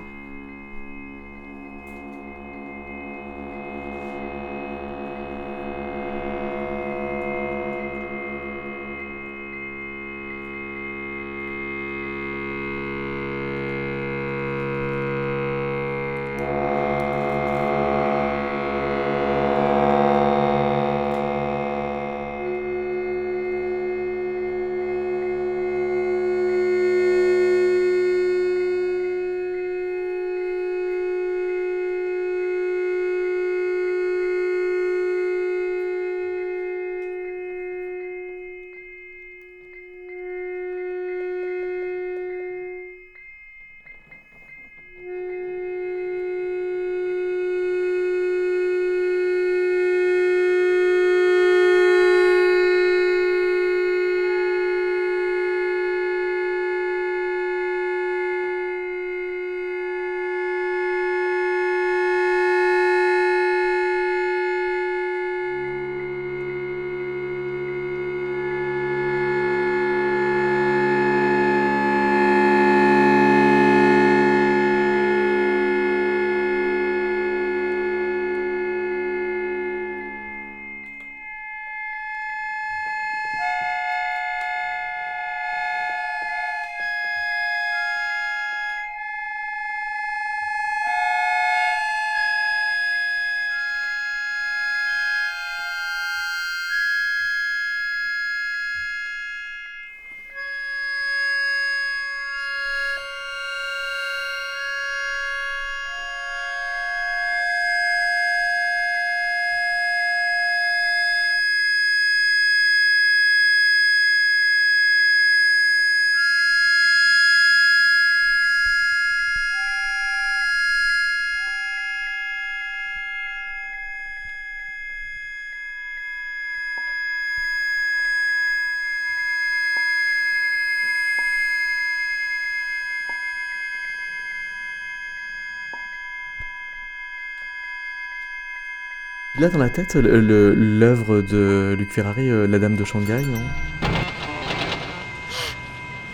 [139.40, 143.40] Là dans la tête, l'œuvre de Luc Ferrari, euh, La Dame de Shanghai, non?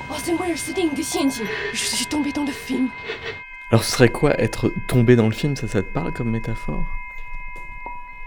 [0.08, 2.90] Oh, c'est moi le Je suis tombé dans le film.
[3.72, 5.56] Alors ce serait quoi être tombé dans le film?
[5.56, 6.86] Ça, ça te parle comme métaphore?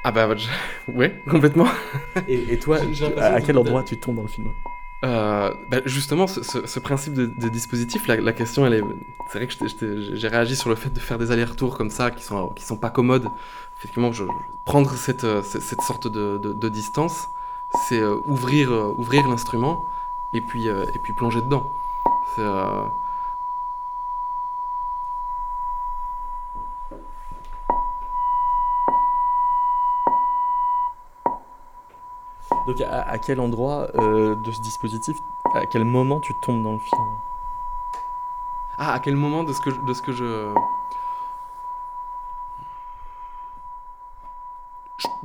[0.03, 0.29] Ah bah
[0.89, 1.69] ouais, complètement.
[2.27, 2.79] Et, toi,
[3.19, 4.49] à, quel endroit tu tombes dans le film?
[5.03, 8.83] Euh, bah, justement, ce, principe de, dispositif, la, question, elle est.
[9.31, 12.23] C'est vrai que j'ai réagi sur le fait de faire des allers-retours comme ça, qui
[12.23, 13.27] sont, qui sont pas commodes,
[13.79, 14.25] effectivement, je,
[14.65, 17.29] prendre cette, euh, cette sorte de, de, distance,
[17.89, 19.85] c'est euh, ouvrir, euh, ouvrir l'instrument
[20.33, 21.73] et puis, et puis plonger dedans.
[32.71, 35.17] Donc à, quel endroit euh, de ce dispositif,
[35.57, 37.03] à quel moment tu tombes dans le film?
[38.79, 40.55] Ah, à quel moment de ce que, je- de ce que je...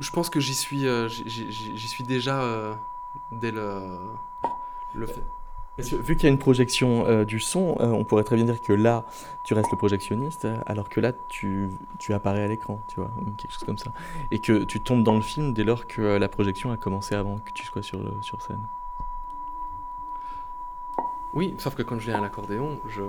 [0.00, 0.10] je...
[0.10, 2.74] pense que j'y suis, euh, j'y suis déjà euh,
[3.30, 3.96] dès le,
[4.94, 5.22] le fait.
[5.76, 8.36] Parce que vu qu'il y a une projection euh, du son, euh, on pourrait très
[8.36, 9.04] bien dire que là,
[9.44, 11.68] tu restes le projectionniste, euh, alors que là, tu,
[11.98, 13.90] tu apparais à l'écran, tu vois, ou quelque chose comme ça.
[14.30, 17.14] Et que tu tombes dans le film dès lors que euh, la projection a commencé
[17.14, 18.62] avant que tu sois sur, le- sur scène.
[21.34, 23.02] Oui, sauf que quand je viens à l'accordéon, je,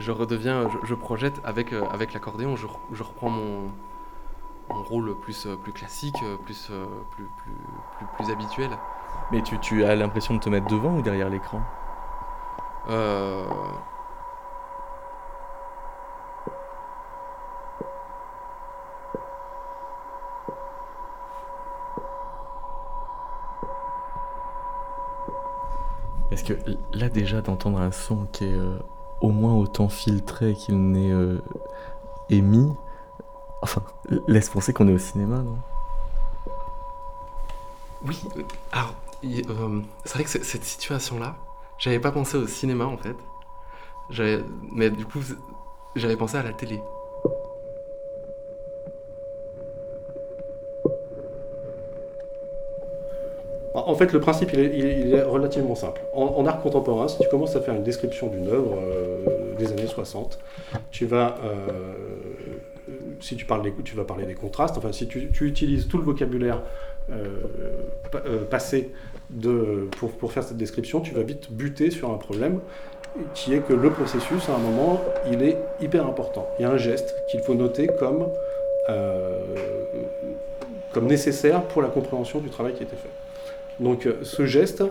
[0.00, 3.70] je redeviens, je, je projette avec, avec l'accordéon, je, re- je reprends mon,
[4.68, 6.68] mon rôle plus, plus classique, plus,
[7.12, 7.52] plus, plus,
[7.98, 8.70] plus, plus habituel.
[9.30, 11.62] Mais tu, tu as l'impression de te mettre devant ou derrière l'écran?
[12.88, 13.44] Euh,
[26.34, 26.54] Parce que
[26.92, 28.78] là déjà d'entendre un son qui est euh,
[29.20, 31.40] au moins autant filtré qu'il n'est euh,
[32.28, 32.74] émis,
[33.62, 33.82] enfin,
[34.26, 35.58] laisse penser qu'on est au cinéma, non?
[38.04, 41.36] Oui, euh, alors, c'est vrai que cette situation-là,
[41.78, 43.16] j'avais pas pensé au cinéma en fait.
[44.72, 45.20] Mais du coup,
[45.96, 46.80] j'avais pensé à la télé.
[53.74, 56.00] En fait, le principe, il est, relativement simple.
[56.14, 59.88] En, art contemporain, si tu commences à faire une description d'une œuvre euh, des années
[59.88, 60.38] 60,
[60.92, 61.58] tu vas, euh,
[63.20, 66.62] si tu, parles tu vas parler des contrastes, enfin, si tu, utilises tout le vocabulaire
[67.10, 68.92] euh, passé
[69.30, 72.60] de, pour, faire cette description, tu vas vite buter sur un problème
[73.34, 75.00] qui est que le processus, à un moment,
[75.30, 76.48] il est hyper important.
[76.58, 78.26] Il y a un geste qu'il faut noter comme,
[78.88, 79.44] euh,
[80.92, 83.10] comme nécessaire pour la compréhension du travail qui a été fait.
[83.80, 84.84] Donc euh, ce geste,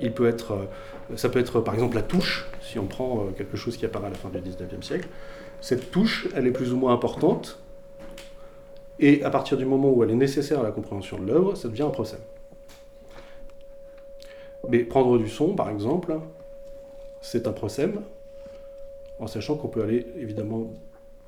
[0.00, 3.30] il peut être, euh, ça peut être par exemple la touche, si on prend euh,
[3.36, 5.08] quelque chose qui apparaît à la fin du 19e siècle.
[5.60, 7.58] Cette touche, elle est plus ou moins importante,
[9.00, 11.68] et à partir du moment où elle est nécessaire à la compréhension de l'œuvre, ça
[11.68, 12.18] devient un procès.
[14.68, 16.18] Mais prendre du son, par exemple,
[17.22, 17.88] c'est un procès,
[19.20, 20.72] en sachant qu'on peut aller évidemment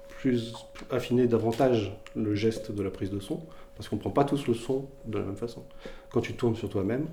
[0.09, 0.53] plus
[0.91, 3.41] affiner davantage le geste de la prise de son,
[3.77, 5.62] parce qu'on ne prend pas tous le son de la même façon.
[6.11, 7.07] Quand tu tournes sur toi-même,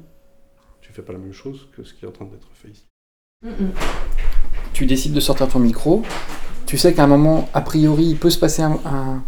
[0.81, 2.85] tu fais pas la même chose que ce qui est en train d'être fait ici.
[4.73, 6.01] Tu décides de sortir ton micro,
[6.65, 9.23] tu sais qu'à un moment, a priori, il peut se passer un, un-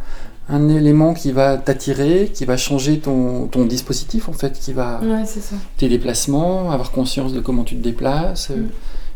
[0.50, 5.00] un élément qui va t'attirer, qui va changer ton, ton dispositif, en fait, qui va...
[5.02, 5.56] Ouais, c'est ça.
[5.78, 8.70] Tes déplacements, avoir conscience de comment tu te déplaces, euh, Mm.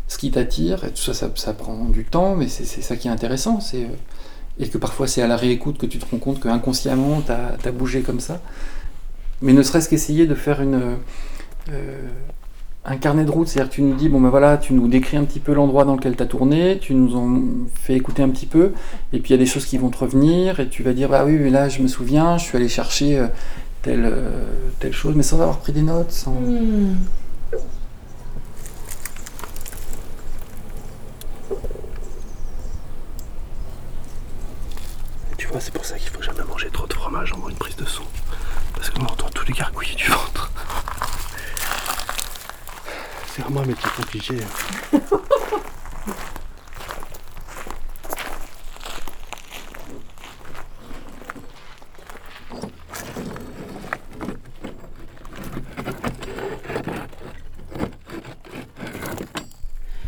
[0.08, 3.08] ce qui t'attire, et tout ça, ça, ça prend du temps, mais c'est ça qui
[3.08, 3.84] est intéressant, c'est...
[3.84, 3.88] euh,
[4.60, 7.32] et que parfois c'est à la réécoute que tu te rends compte que inconsciemment tu
[7.32, 8.40] as, bougé comme ça.
[9.42, 10.96] Mais ne serait-ce qu'essayer de faire une,
[11.70, 12.08] euh,
[12.86, 15.16] un carnet de route, c'est-à-dire que tu nous dis, bon ben voilà, tu nous décris
[15.16, 17.40] un petit peu l'endroit dans lequel tu as tourné, tu nous en
[17.74, 18.72] fais écouter un petit peu,
[19.12, 21.08] et puis il y a des choses qui vont te revenir, et tu vas dire,
[21.08, 23.26] bah oui, mais là je me souviens, je suis allé chercher euh,
[23.80, 24.44] telle, euh,
[24.80, 26.32] telle chose, mais sans avoir pris des notes, sans...
[26.32, 26.96] Hmm.
[35.38, 37.76] Tu vois, c'est pour ça qu'il faut jamais manger trop de fromage avant une prise
[37.76, 38.02] de son.
[38.74, 40.50] Parce qu'on entend tous les gargouillis du ventre.
[43.34, 44.36] C'est vraiment un métier compliqué.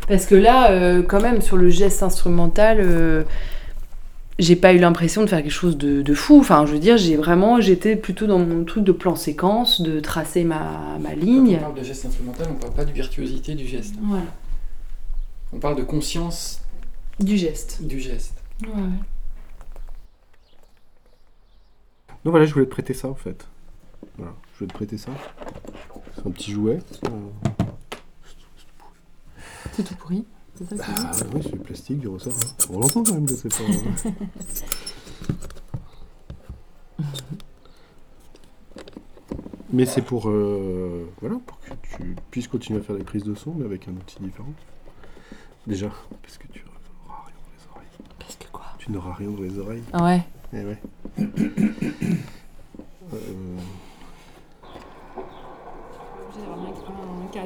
[0.08, 3.24] Parce que là, euh, quand même, sur le geste instrumental, euh,
[4.38, 6.38] j'ai pas eu l'impression de faire quelque chose de, de fou.
[6.40, 10.00] Enfin, je veux dire, j'ai vraiment, j'étais plutôt dans mon truc de plan séquence, de
[10.00, 11.52] tracer ma, ma ligne.
[11.52, 13.94] Quand on parle de geste instrumental, on parle pas de virtuosité du geste.
[14.02, 14.24] Voilà.
[15.52, 16.60] On parle de conscience
[17.18, 17.78] Du geste.
[17.82, 18.34] du geste.
[18.62, 18.68] Ouais.
[22.24, 23.46] Donc voilà, je voulais te prêter ça en fait.
[24.18, 25.10] Voilà, je voulais te prêter ça.
[26.14, 26.78] C'est un petit jouet.
[27.04, 27.08] Euh,
[29.72, 30.24] C'est tout pourri.
[30.56, 32.32] C'est ça, c'est Ah oui, c'est du plastique, du ressort.
[32.32, 32.66] hein.
[32.70, 33.56] On l'entend quand même, sais pas.
[34.08, 34.12] hein.
[39.72, 43.34] Mais c'est pour, euh, voilà, pour que tu puisses continuer à faire des prises de
[43.34, 44.48] son, mais avec un outil différent.
[45.66, 45.88] Déjà,
[46.22, 47.88] parce que tu n'auras rien dans les oreilles.
[48.18, 48.62] Parce que quoi?
[48.78, 49.82] Tu n'auras rien dans les oreilles.
[49.92, 50.22] Ah ouais?
[50.52, 50.78] Eh ouais.
[53.14, 53.18] Euh,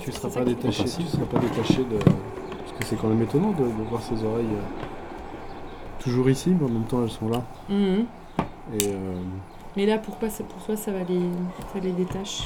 [0.02, 1.98] tu seras pas détaché, tu seras pas détaché de.
[2.80, 6.70] Que c'est quand même étonnant de, de voir ses oreilles euh, toujours ici, mais en
[6.72, 7.42] même temps elles sont là.
[7.68, 8.06] Mhm.
[8.74, 9.14] Et euh,
[9.76, 11.20] Mais là, pourquoi ça, pour toi, ça va les,
[11.72, 12.42] ça les détache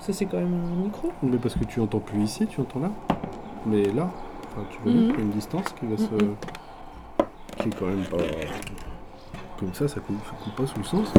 [0.00, 1.12] Ça, c'est quand même un micro.
[1.22, 2.90] Mais parce que tu entends plus ici, tu entends là.
[3.66, 4.10] Mais là,
[4.52, 5.08] enfin, tu vois, Mhm.
[5.10, 6.02] il y a une distance qui va se.
[6.04, 6.34] Mhm.
[7.58, 8.16] qui est quand même pas.
[9.58, 11.12] Comme ça, ça coupe, ça coupe pas sous le sens.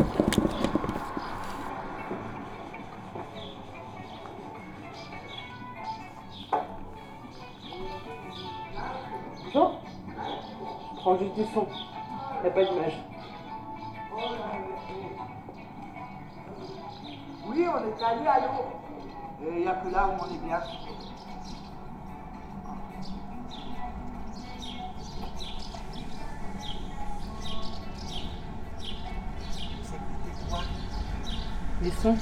[18.04, 20.60] Et il n'y a que là où on est bien.
[31.84, 32.18] Les sons.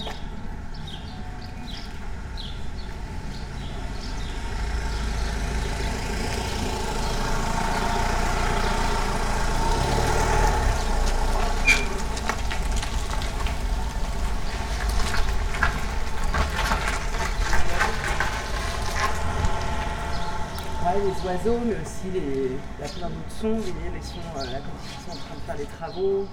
[20.81, 22.57] Ouais, les oiseaux, mais aussi les...
[22.79, 25.41] il y a plein d'autres sons, les, les sons, euh, ils sont en train de
[25.45, 26.27] faire les travaux.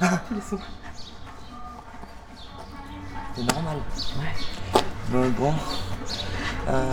[0.28, 0.58] Tous les sons.
[3.34, 3.76] C'est normal.
[4.18, 4.82] Ouais.
[5.10, 5.54] Bon, bon.
[6.68, 6.92] Euh,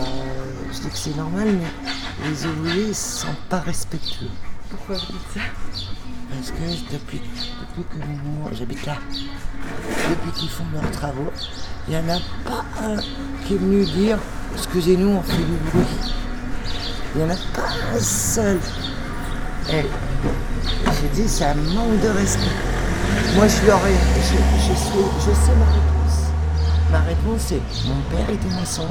[0.72, 4.30] je dis que c'est normal, mais les ouvriers sont pas respectueux.
[4.70, 5.86] Pourquoi vous dites ça?
[6.30, 8.98] Parce que depuis, depuis que moi j'habite là,
[10.10, 11.32] depuis qu'ils font leurs travaux,
[11.88, 12.98] il n'y en a pas un
[13.46, 14.20] qui est venu dire
[14.54, 15.86] excusez-nous, on fait du bruit.
[17.16, 18.60] Il n'y en a pas un seul.
[19.72, 19.86] Et
[21.02, 22.44] j'ai dit c'est un manque de respect.
[23.36, 23.94] Moi je leur ai.
[24.22, 24.36] Je,
[24.70, 26.18] je sais, ma réponse.
[26.92, 28.88] Ma réponse c'est mon père était maçon.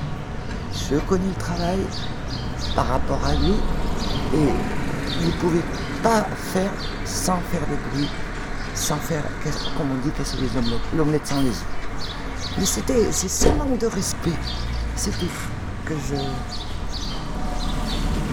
[0.90, 1.78] Je connais le travail
[2.74, 3.54] par rapport à lui
[4.34, 4.52] et
[5.20, 5.64] il ne pouvait
[6.02, 6.70] pas faire
[7.04, 8.08] sans faire de bruit,
[8.74, 9.22] sans faire,
[9.76, 11.64] comme on dit, casser les omelettes, l'omelette sans les œufs.
[12.58, 14.38] Mais c'était, c'est ce manque de respect,
[14.96, 15.26] c'est tout
[15.84, 16.14] que je...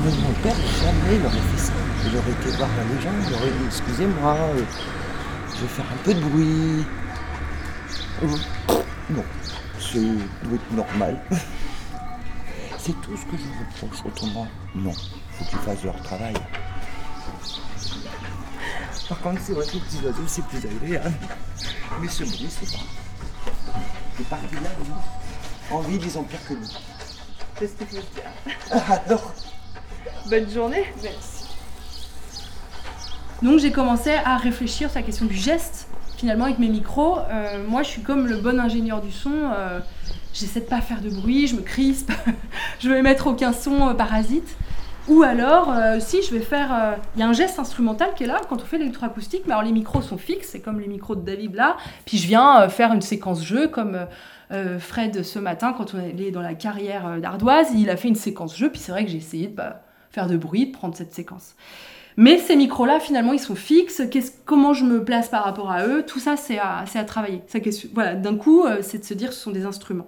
[0.06, 1.74] Mais mon père, jamais il aurait fait ça.
[2.06, 4.64] Il aurait été voir les gens, il aurait dit, excusez-moi, euh,
[5.56, 6.86] je vais faire un peu de bruit.
[8.22, 8.28] Euh,
[9.10, 9.24] Non,
[9.80, 11.20] c'est doit être normal.
[12.78, 14.06] C'est tout ce que je vous reproche.
[14.06, 14.92] Autrement, non.
[14.92, 16.36] Faut qu'ils fassent leur travail.
[19.10, 21.12] Par contre, c'est vrai que les petits oiseaux, c'est plus agréable.
[22.00, 22.84] Mais ce bruit, c'est pas.
[24.20, 24.70] Les parties là.
[25.72, 26.68] En ville, ils ont pire que nous.
[27.58, 28.30] C'est ce qu'il faut se dire.
[28.72, 29.20] Ah, non.
[30.30, 30.84] Bonne journée.
[31.04, 31.46] Merci.
[33.44, 35.88] Donc j'ai commencé à réfléchir sur la question du geste.
[36.18, 39.32] Finalement, avec mes micros, euh, moi je suis comme le bon ingénieur du son.
[39.34, 39.80] euh,
[40.34, 42.12] J'essaie de pas faire de bruit, je me crispe,
[42.80, 44.48] je vais mettre aucun son euh, parasite.
[45.08, 46.96] Ou alors, si je vais faire.
[47.16, 49.64] Il y a un geste instrumental qui est là quand on fait l'électroacoustique, mais alors
[49.64, 51.78] les micros sont fixes, c'est comme les micros de David là.
[52.08, 54.08] Puis je viens faire une séquence jeu comme.
[54.80, 58.56] Fred ce matin quand on est dans la carrière d'Ardoise, il a fait une séquence
[58.56, 59.82] jeu, puis c'est vrai que j'ai essayé de bah,
[60.16, 61.56] faire de bruit, de prendre cette séquence.
[62.18, 64.02] Mais ces micros-là, finalement, ils sont fixes.
[64.46, 66.04] Comment je me place par rapport à eux?
[66.08, 67.42] Tout ça, c'est à, à travailler.
[67.48, 67.60] Ça,
[67.94, 70.08] voilà, d'un coup, euh, c'est de se dire ce sont des instruments.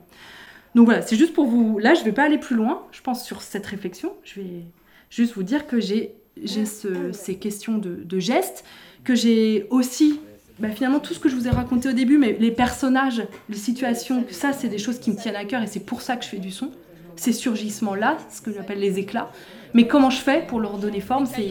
[0.74, 1.80] Donc voilà, c'est juste pour vous.
[1.80, 4.14] Là, je vais pas aller plus loin, je pense, sur cette réflexion.
[4.24, 4.64] Je vais
[5.10, 8.64] juste vous dire que j'ai j'ai ce- ces questions de, de gestes,
[9.04, 10.22] que j'ai aussi.
[10.60, 13.58] bah, finalement, tout ce que je vous ai raconté au début, mais les personnages, les
[13.58, 16.24] situations, ça, c'est des choses qui me tiennent à cœur et c'est pour ça que
[16.24, 16.72] je fais du son.
[17.18, 19.30] Ces surgissements-là, ce que j'appelle les éclats.
[19.74, 21.50] Mais comment je fais pour leur donner forme C'est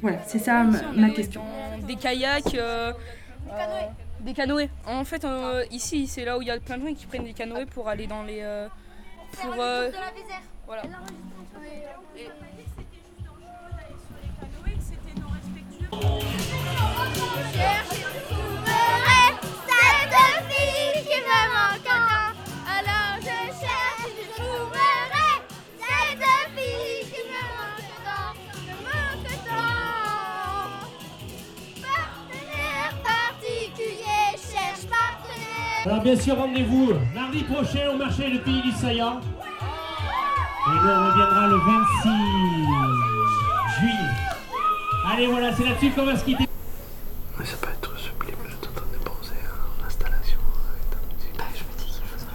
[0.00, 1.42] voilà, c'est ça ma, ma question.
[1.86, 2.92] Des kayaks, euh,
[3.52, 3.80] euh,
[4.20, 4.68] des canoës.
[4.86, 7.24] En fait, euh, ici, c'est là où il y a plein de gens qui prennent
[7.24, 8.40] des canoës pour aller dans les.
[8.42, 8.66] euh,
[9.40, 9.54] pour.
[9.60, 9.90] euh,
[10.66, 10.82] voilà.
[16.02, 16.37] Cette
[35.86, 39.20] Alors bien sûr, rendez-vous mardi prochain au marché Le Pays du Saillant.
[39.20, 42.08] Et nous, on reviendra le 26
[43.80, 43.94] juillet.
[45.10, 46.46] Allez, voilà, c'est là-dessus qu'on va se quitter.
[47.38, 50.96] Mais ça peut être sublime, je suis en train de penser à l'installation avec ta
[51.14, 51.38] musique.
[51.38, 52.26] Bah, je me dis qu'il faudrait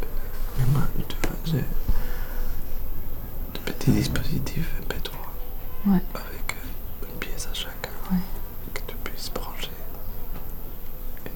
[0.00, 1.50] peu de...
[1.50, 1.64] J'ai
[3.54, 5.12] de petits dispositifs MP3
[5.90, 6.00] Ouais.
[6.14, 8.18] avec euh, une pièce à chacun Ouais.
[8.74, 9.70] que tu puisses brancher.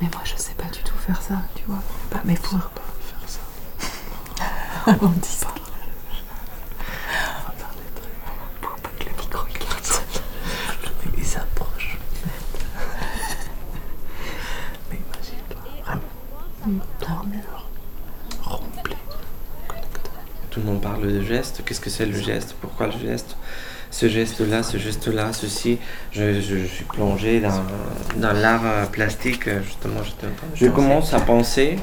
[0.03, 1.63] Mais moi, je sais pas du tout faire ça, tu
[2.39, 2.71] faire
[3.27, 3.41] ça.
[5.03, 5.49] On dit ça.
[8.61, 10.03] Pour pas que le micro il casse.
[11.17, 11.99] Il s'approche.
[14.91, 16.03] Mais imagine-toi, vraiment,
[17.01, 17.63] dans le mur,
[20.81, 23.37] parle de geste, qu'est-ce que c'est le geste, pourquoi le geste,
[23.91, 25.79] ce geste-là, ce geste-là, ceci.
[26.13, 27.63] Je, je- je suis plongé dans,
[28.17, 30.01] dans l'art euh, plastique, euh, justement.
[30.55, 31.79] Je commence à penser,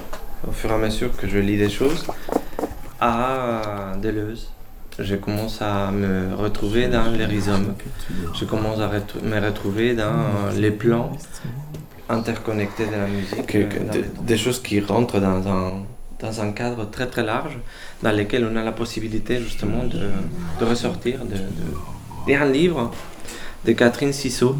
[0.47, 2.05] au fur et à mesure que je lis des choses,
[2.99, 4.49] à Deleuze.
[4.99, 7.73] Je commence à me retrouver dans les rhizomes.
[8.39, 8.89] Je commence à
[9.23, 10.13] me retrouver dans
[10.55, 11.11] les plans
[12.09, 13.47] interconnectés de la musique.
[13.47, 15.73] Que- que- euh, des choses qui rentrent dans un,
[16.19, 17.57] dans un cadre très très large,
[18.03, 20.09] dans lequel on a la possibilité justement de,
[20.59, 21.19] de ressortir.
[21.25, 21.41] De, de...
[22.27, 22.91] Il y a un livre
[23.65, 24.55] de Catherine Cissot,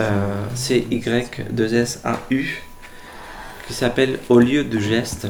[0.00, 2.62] euh, C-Y-2-S-A-U,
[3.66, 5.28] qui s'appelle Au lieu du geste.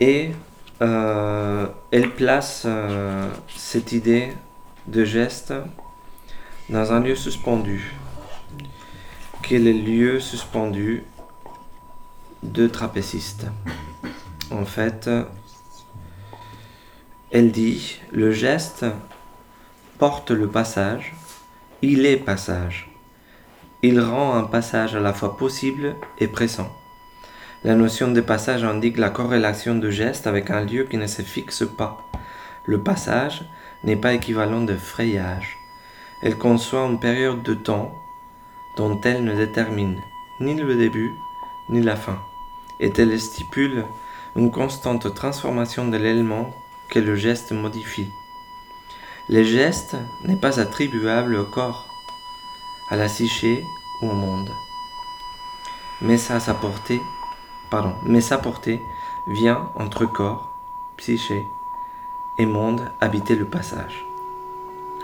[0.00, 0.30] Et
[0.82, 4.32] euh, elle place euh, cette idée
[4.86, 5.52] de geste
[6.68, 7.92] dans un lieu suspendu,
[9.42, 11.04] qui est le lieu suspendu
[12.42, 13.46] de trapécistes.
[14.50, 15.10] En fait,
[17.30, 18.86] elle dit, le geste
[19.98, 21.14] porte le passage,
[21.82, 22.90] il est passage.
[23.82, 26.70] Il rend un passage à la fois possible et pressant.
[27.62, 31.20] La notion de passage indique la corrélation de geste avec un lieu qui ne se
[31.20, 32.08] fixe pas.
[32.64, 33.44] Le passage
[33.84, 35.58] n'est pas équivalent de frayage.
[36.22, 37.94] Elle conçoit une période de temps
[38.78, 40.00] dont elle ne détermine
[40.40, 41.10] ni le début
[41.68, 42.18] ni la fin,
[42.80, 43.84] et elle stipule
[44.36, 46.54] une constante transformation de l'élément
[46.88, 48.08] que le geste modifie.
[49.28, 51.86] Le geste n'est pas attribuable au corps,
[52.90, 53.62] à la psyché
[54.00, 54.50] ou au monde,
[56.00, 57.00] mais sa, sa portée,
[57.70, 58.82] pardon, mais sa portée
[59.26, 60.50] vient entre corps,
[60.96, 61.46] psyché
[62.38, 64.04] et monde habiter le passage,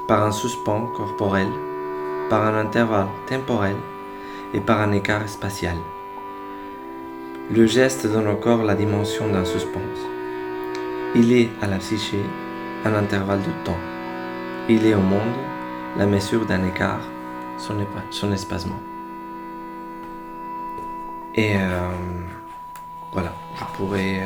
[0.09, 1.49] par un suspens corporel,
[2.29, 3.77] par un intervalle temporel
[4.53, 5.77] et par un écart spatial.
[7.51, 10.01] Le geste donne au corps la dimension d'un suspense.
[11.14, 12.21] Il est à la psyché
[12.85, 13.79] un intervalle de temps.
[14.69, 15.37] Il est au monde
[15.97, 17.01] la mesure d'un écart,
[18.11, 18.81] son espacement.
[21.35, 21.91] Et euh,
[23.17, 24.23] voilà, je pourrais...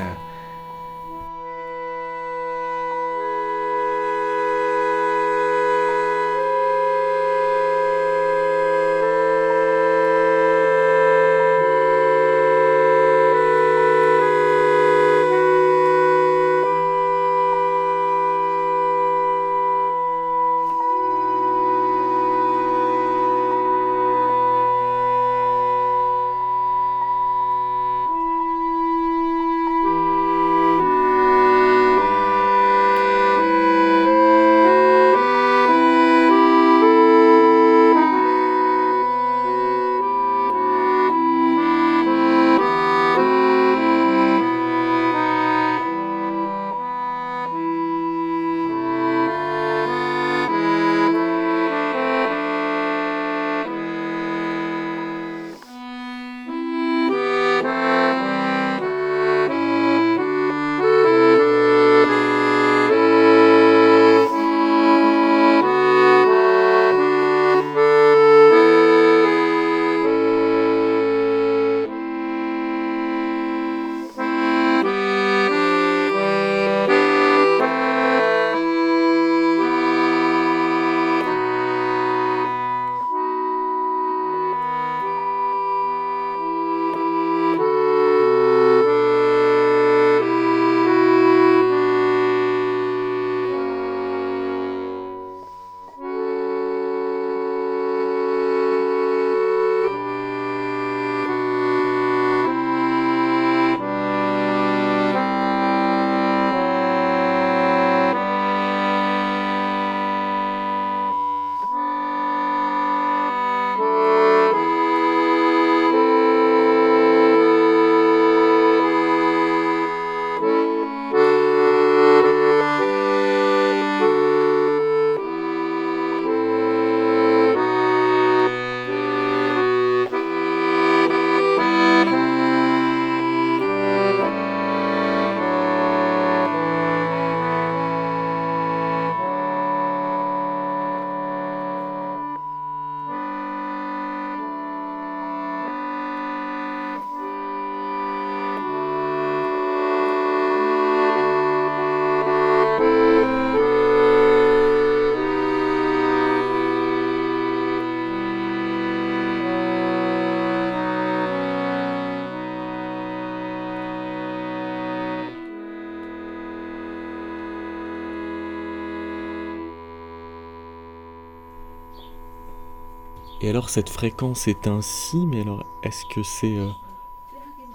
[173.50, 176.70] alors cette fréquence est un si, mais alors est-ce que c'est euh,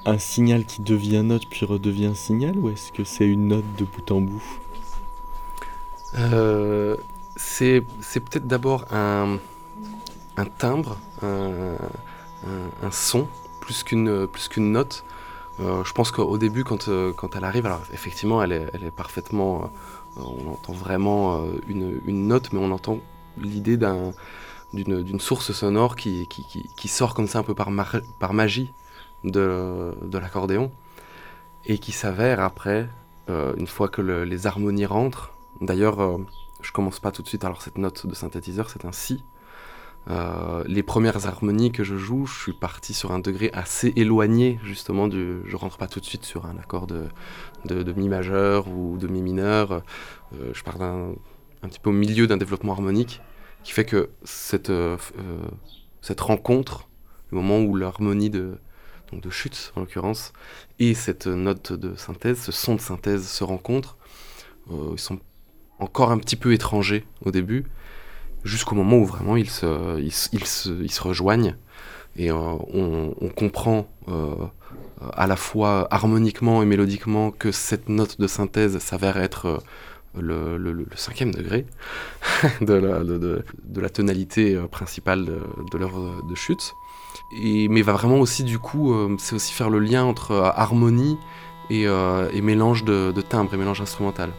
[0.06, 3.84] un signal qui devient note puis redevient signal ou est-ce que c'est une note de
[3.86, 4.44] bout en bout?
[6.18, 6.96] Euh,
[7.36, 9.38] C'est peut-être d'abord un,
[10.38, 11.76] un, timbre, un,
[12.82, 13.28] un, son,
[13.60, 15.04] plus qu'une note.
[15.60, 18.92] Euh, je pense qu'au début, quand, quand elle arrive, alors effectivement, elle est, elle est
[18.92, 19.72] parfaitement.
[20.16, 23.00] on entend vraiment une, une note, mais on entend
[23.38, 24.14] l'idée d'un
[24.74, 26.46] d'une source sonore qui, qui,
[26.76, 27.70] qui, sort comme ça un peu par,
[28.20, 28.74] par magie
[29.24, 30.72] de, de l'accordéon
[31.66, 32.88] et qui s'avère après,
[33.30, 35.32] euh, une fois que les harmonies rentrent.
[35.62, 36.18] D'ailleurs, euh,
[36.62, 39.24] je commence pas tout de suite, alors cette note de synthétiseur, c'est un si.
[40.08, 44.60] Euh, les premières harmonies que je joue, je suis parti sur un degré assez éloigné
[44.64, 45.42] justement du.
[45.46, 47.06] Je rentre pas tout de suite sur un accord de,
[47.66, 49.82] de, mi majeur ou de mi mineur.
[50.32, 51.16] je pars un
[51.64, 53.22] petit peu au milieu d'un développement harmonique
[53.66, 55.48] qui fait que cette, euh, euh,
[56.02, 56.88] cette rencontre,
[57.32, 58.60] le moment où l'harmonie de,
[59.12, 60.34] de chute en l'occurrence,
[60.78, 63.98] et cette note de synthèse, ce son de synthèse se rencontrent,
[64.72, 65.20] euh, ils sont
[65.80, 67.66] encore un petit peu étrangers au début,
[68.44, 71.56] jusqu'au moment où vraiment ils se, ils, se, ils se, rejoignent,
[72.18, 73.90] et on, comprend
[75.14, 79.62] à la fois harmoniquement et mélodiquement que cette note de synthèse s'avère être
[80.20, 81.66] le, cinquième degré
[82.62, 86.76] de, la, de, tonalité euh, principale de, l'heure de chute.
[87.32, 91.18] Mais va vraiment aussi, du coup, euh, c'est aussi faire le lien entre euh, harmonie
[91.70, 94.30] et, et mélange de, de timbres et mélange instrumental.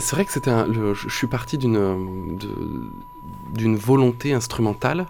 [0.00, 2.38] C'est vrai que c'était je suis parti d'une
[3.54, 5.06] d'une volonté instrumentale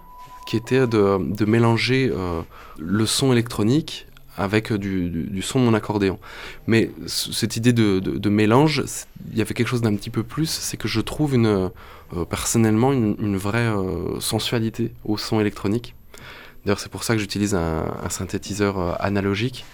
[0.47, 2.43] qui était de, mélanger euh,
[2.79, 4.07] le son électronique
[4.37, 6.19] avec du, son de mon accordéon.
[6.67, 8.85] Mais cette idée de, mélange,
[9.31, 11.71] il y avait quelque chose d'un petit peu plus, c'est que je trouve une,
[12.17, 15.95] euh, personnellement une, vraie euh, sensualité au son électronique.
[16.65, 19.65] D'ailleurs, c'est pour ça que j'utilise un, synthétiseur analogique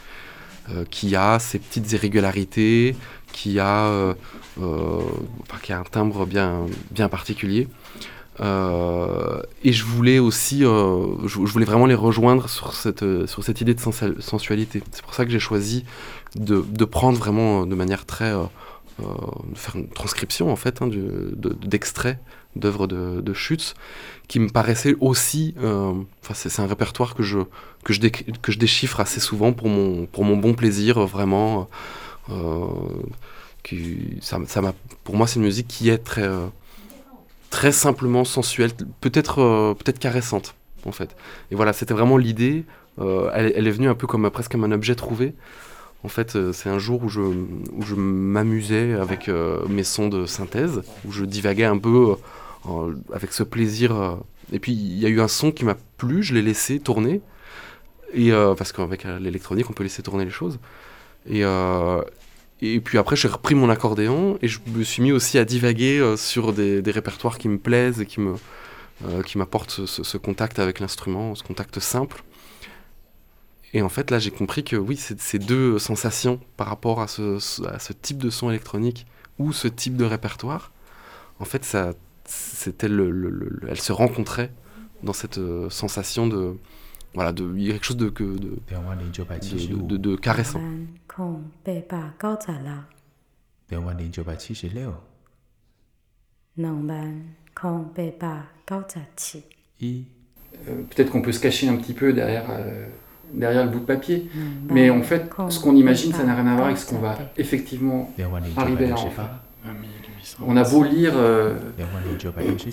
[0.91, 2.95] qui a ses petites irrégularités,
[3.33, 4.14] qui a, euh,
[4.61, 5.01] euh,
[5.62, 7.69] qui a un timbre bien, bien particulier.
[8.41, 13.75] Euh, et je voulais aussi, je, voulais vraiment les rejoindre sur cette, sur cette idée
[13.75, 14.83] de sensualité.
[14.93, 15.85] C'est pour ça que j'ai choisi
[16.37, 20.89] de, de, prendre vraiment de manière très, de faire une transcription en fait hein,
[21.64, 22.19] d'extraits
[22.59, 23.74] d'œuvres de, de Schütz,
[24.26, 27.38] qui me paraissait aussi, enfin c'est un répertoire que je,
[27.84, 31.68] que, je que je déchiffre assez souvent pour mon, pour mon bon plaisir, vraiment.
[32.30, 32.66] Euh,
[33.62, 34.61] qui, ça, ça
[35.04, 36.46] pour moi, c'est une musique qui est très, euh,
[37.50, 40.54] très simplement sensuelle, peut-être euh, peut-être caressante,
[40.86, 41.16] en fait.
[41.50, 42.64] Et voilà, c'était vraiment l'idée.
[43.00, 45.32] Elle, elle, est venue un peu comme presque comme un objet trouvé.
[46.02, 49.30] En fait, c'est un jour où je, où je m'amusais avec
[49.68, 52.16] mes sons de synthèse, où je divaguais un peu
[53.12, 54.18] avec ce plaisir.
[54.52, 57.20] et puis, il y a eu un son qui m'a plu, je l'ai laissé tourner.
[58.14, 60.59] Et, parce qu'avec l'électronique, on peut laisser tourner les choses.
[61.26, 62.02] Et, euh,
[62.61, 65.98] et puis après, j'ai repris mon accordéon et je me suis mis aussi à divaguer
[65.98, 68.34] euh, sur des, répertoires qui me plaisent et qui me
[69.04, 72.24] euh, qui m'apportent ce, contact avec l'instrument, ce contact simple.
[73.72, 77.92] Et en fait, là, j'ai compris que oui, ces deux sensations par rapport à ce,
[77.92, 79.06] type de son électronique
[79.38, 80.72] ou ce type de répertoire,
[81.38, 81.92] en fait, ça,
[82.29, 84.51] c'était le, le, elles se rencontraient
[85.03, 86.57] dans cette sensation de
[87.14, 88.37] voilà, de, il y a quelque chose de, de,
[89.66, 90.61] de, de, de caressant.
[100.68, 102.87] Euh, peut-être qu'on peut se cacher un petit peu derrière, euh,
[103.33, 104.29] derrière le bout de papier,
[104.68, 107.33] mais en fait, ce qu'on imagine, ça n'a rien à voir avec ce qu'on va
[107.37, 108.12] effectivement
[108.57, 109.43] arriver à en faire.
[110.47, 111.55] On a beau lire euh,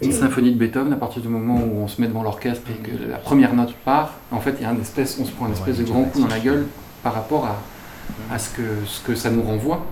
[0.02, 2.82] une symphonie de Beethoven, à partir du moment où on se met devant l'orchestre et
[2.82, 5.46] que la première note part, en fait, il y a un espèce, on se prend
[5.46, 6.66] un espèce de grand coup dans la gueule
[7.04, 9.86] par rapport à, à ce, que, ce que ça nous renvoie.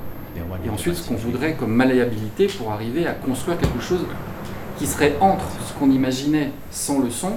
[0.65, 4.05] Et ensuite, ce qu'on voudrait comme malléabilité pour arriver à construire quelque chose
[4.77, 7.33] qui serait entre ce qu'on imaginait sans le son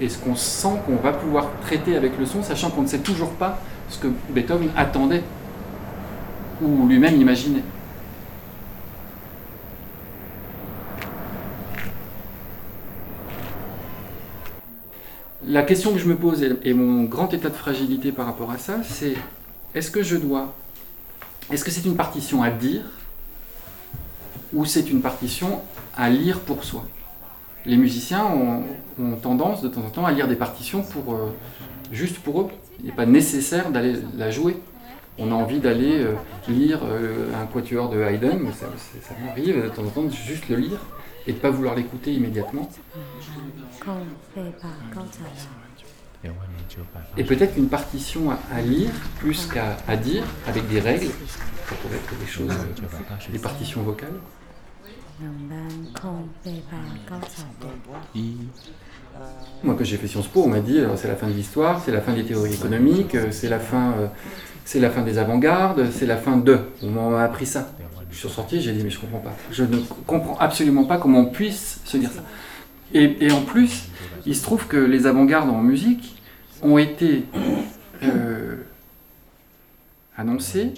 [0.00, 2.98] et ce qu'on sent qu'on va pouvoir traiter avec le son, sachant qu'on ne sait
[2.98, 5.22] toujours pas ce que Beethoven attendait
[6.60, 7.62] ou lui-même imaginait.
[15.48, 18.58] La question que je me pose et mon grand état de fragilité par rapport à
[18.58, 19.14] ça, c'est
[19.74, 20.54] est-ce que je dois,
[21.50, 22.82] est-ce que c'est une partition à dire
[24.52, 25.62] ou c'est une partition
[25.96, 26.84] à lire pour soi?
[27.64, 31.34] Les musiciens ont, tendance de temps en temps à lire des partitions pour, euh,
[31.92, 32.48] juste pour eux.
[32.80, 34.58] Il n'est pas nécessaire d'aller la jouer.
[35.16, 36.12] On a envie d'aller euh,
[36.46, 38.66] lire euh, un quatuor de Haydn, ça,
[39.00, 40.78] ça m'arrive de temps en temps de juste le lire
[41.28, 42.68] et de ne pas vouloir l'écouter immédiatement.
[47.16, 53.38] Et peut-être une partition à, lire plus qu'à dire, avec des règles, des euh, des
[53.38, 54.18] partitions vocales.
[59.62, 61.92] Moi, quand j'ai fait Sciences Po, on m'a dit c'est la fin de l'histoire, c'est
[61.92, 64.06] la fin des théories économiques, euh, c'est la fin, euh,
[64.64, 66.58] c'est la fin des avant-gardes, c'est la fin de.
[66.82, 67.70] On m'a appris ça.
[68.10, 69.34] Je suis sorti, j'ai dit mais je comprends pas.
[69.50, 72.22] Je ne comprends absolument pas comment on puisse se dire ça.
[72.94, 73.88] Et, en plus,
[74.24, 76.16] il se trouve que les avant-gardes en musique
[76.62, 77.26] ont été
[78.02, 78.56] euh,
[80.16, 80.72] annoncés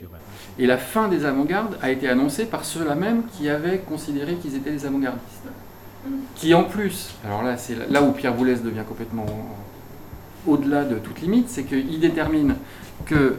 [0.58, 4.56] et la fin des avant-gardes a été annoncée par ceux-là même qui avaient considéré qu'ils
[4.56, 5.48] étaient des avant-gardistes.
[6.34, 9.26] Qui en plus, alors là c'est là où Pierre Boulez devient complètement
[10.46, 12.56] au-delà de toute limite, c'est qu'il détermine
[13.04, 13.36] que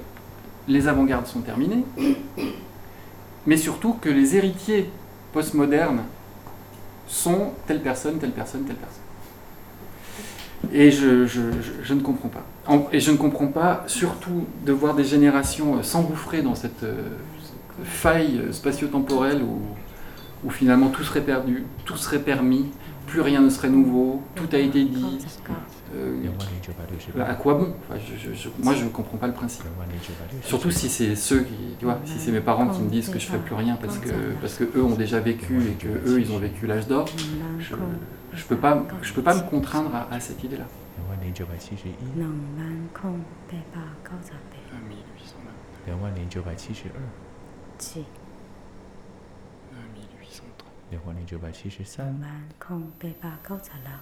[0.68, 1.84] les avant-gardes sont terminées,
[3.46, 4.89] mais surtout que les héritiers
[5.34, 6.04] postmodernes
[7.08, 9.02] sont telle personne, telle personne, telle personne.
[10.74, 12.46] Et je, je, ne comprends pas.
[12.94, 17.18] et je ne comprends pas surtout de voir des générations s'engouffrer dans cette, euh,
[17.84, 19.62] faille spatio-temporelle où,
[20.46, 22.68] où, finalement tout serait perdu, tout serait permis,
[23.08, 25.18] plus rien ne serait nouveau, tout a été dit.
[25.96, 27.74] Euh, à quoi bon
[28.64, 29.66] Moi, je ne comprends pas le principe.
[30.44, 33.20] Surtout si c'est ceux qui, tu vois, si c'est mes parents qui me disent que
[33.20, 35.88] je ne fais plus rien parce que, parce que eux ont déjà vécu et que
[35.88, 37.08] eux ils ont vécu l'âge d'or,
[37.60, 40.66] je ne peux, pas, je peux pas me contraindre à, cette idée-là.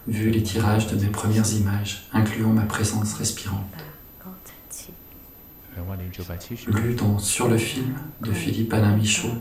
[0.07, 3.59] Vu les tirages de mes premières images, incluant ma présence respirante.
[6.67, 9.33] Lu dans Sur le film de Philippe Alain Michaud,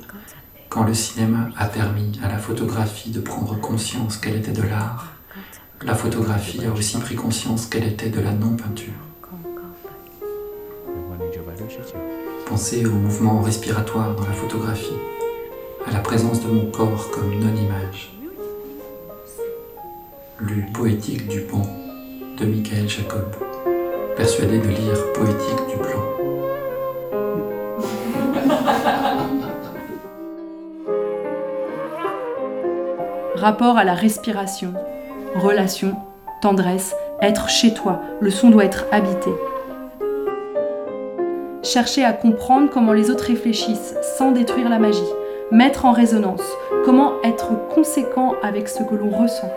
[0.68, 5.12] quand le cinéma a permis à la photographie de prendre conscience qu'elle était de l'art,
[5.82, 8.92] la photographie a aussi pris conscience qu'elle était de la non-peinture.
[12.46, 14.96] Pensez au mouvement respiratoire dans la photographie
[15.89, 18.11] à la présence de mon corps comme non-image.
[20.41, 21.66] Lu Poétique du Pont
[22.39, 23.34] de Michael Jacob,
[24.16, 26.03] persuadé de lire Poétique du Plan.
[33.34, 34.74] Rapport à la respiration,
[35.36, 35.97] relation,
[36.43, 39.30] tendresse, être chez toi, le son doit être habité.
[41.62, 45.03] Chercher à comprendre comment les autres réfléchissent sans détruire la magie
[45.51, 46.44] mettre en résonance,
[46.84, 49.51] comment être conséquent avec ce que l'on ressent.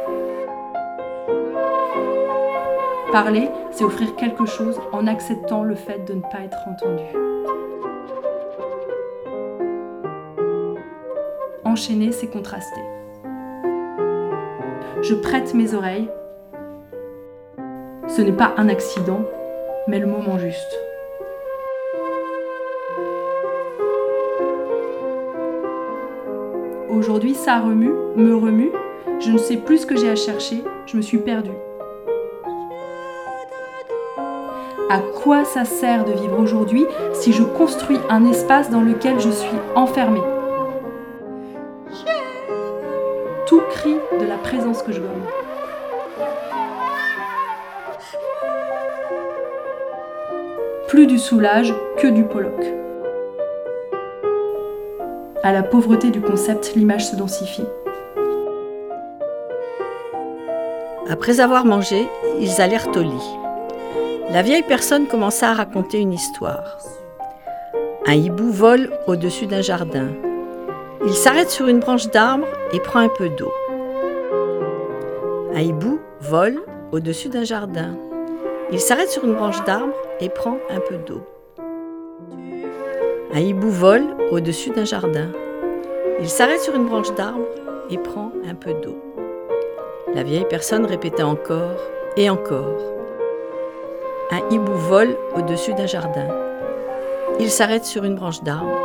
[3.11, 7.03] Parler, c'est offrir quelque chose en acceptant le fait de ne pas être entendu.
[11.65, 12.81] Enchaîner, c'est contraster.
[15.01, 16.09] Je prête mes oreilles.
[18.07, 19.21] Ce n'est pas un accident,
[19.87, 20.90] mais le moment juste.
[27.01, 28.71] Aujourd'hui, ça remue, me remue.
[29.19, 30.63] Je ne sais plus ce que j'ai à chercher.
[30.85, 31.49] Je me suis perdue.
[34.87, 39.31] À quoi ça sert de vivre aujourd'hui si je construis un espace dans lequel je
[39.31, 40.21] suis enfermée?
[43.47, 45.09] Tout crie de la présence que je donne.
[50.87, 52.90] Plus du soulage que du Pollock.
[55.43, 57.65] À la pauvreté du concept, l'image se densifie.
[61.09, 62.07] Après avoir mangé,
[62.39, 63.37] ils allèrent au lit.
[64.29, 66.77] La vieille personne commença à raconter une histoire.
[68.05, 70.09] Un hibou vole au-dessus d'un jardin.
[71.07, 73.51] Il s'arrête sur une branche d'arbre et prend un peu d'eau.
[75.55, 76.61] Un hibou vole
[76.91, 77.97] au-dessus d'un jardin.
[78.71, 81.23] Il s'arrête sur une branche d'arbre et prend un peu d'eau.
[83.33, 85.29] Un hibou vole au-dessus d'un jardin.
[86.19, 87.45] Il s'arrête sur une branche d'arbre
[87.89, 89.01] et prend un peu d'eau.
[90.13, 91.77] La vieille personne répétait encore
[92.17, 92.77] et encore.
[94.31, 96.27] Un hibou vole au-dessus d'un jardin.
[97.39, 98.77] Il s'arrête sur une branche d'arbre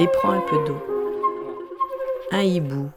[0.00, 0.78] et prend un peu d'eau.
[2.32, 2.88] Un hibou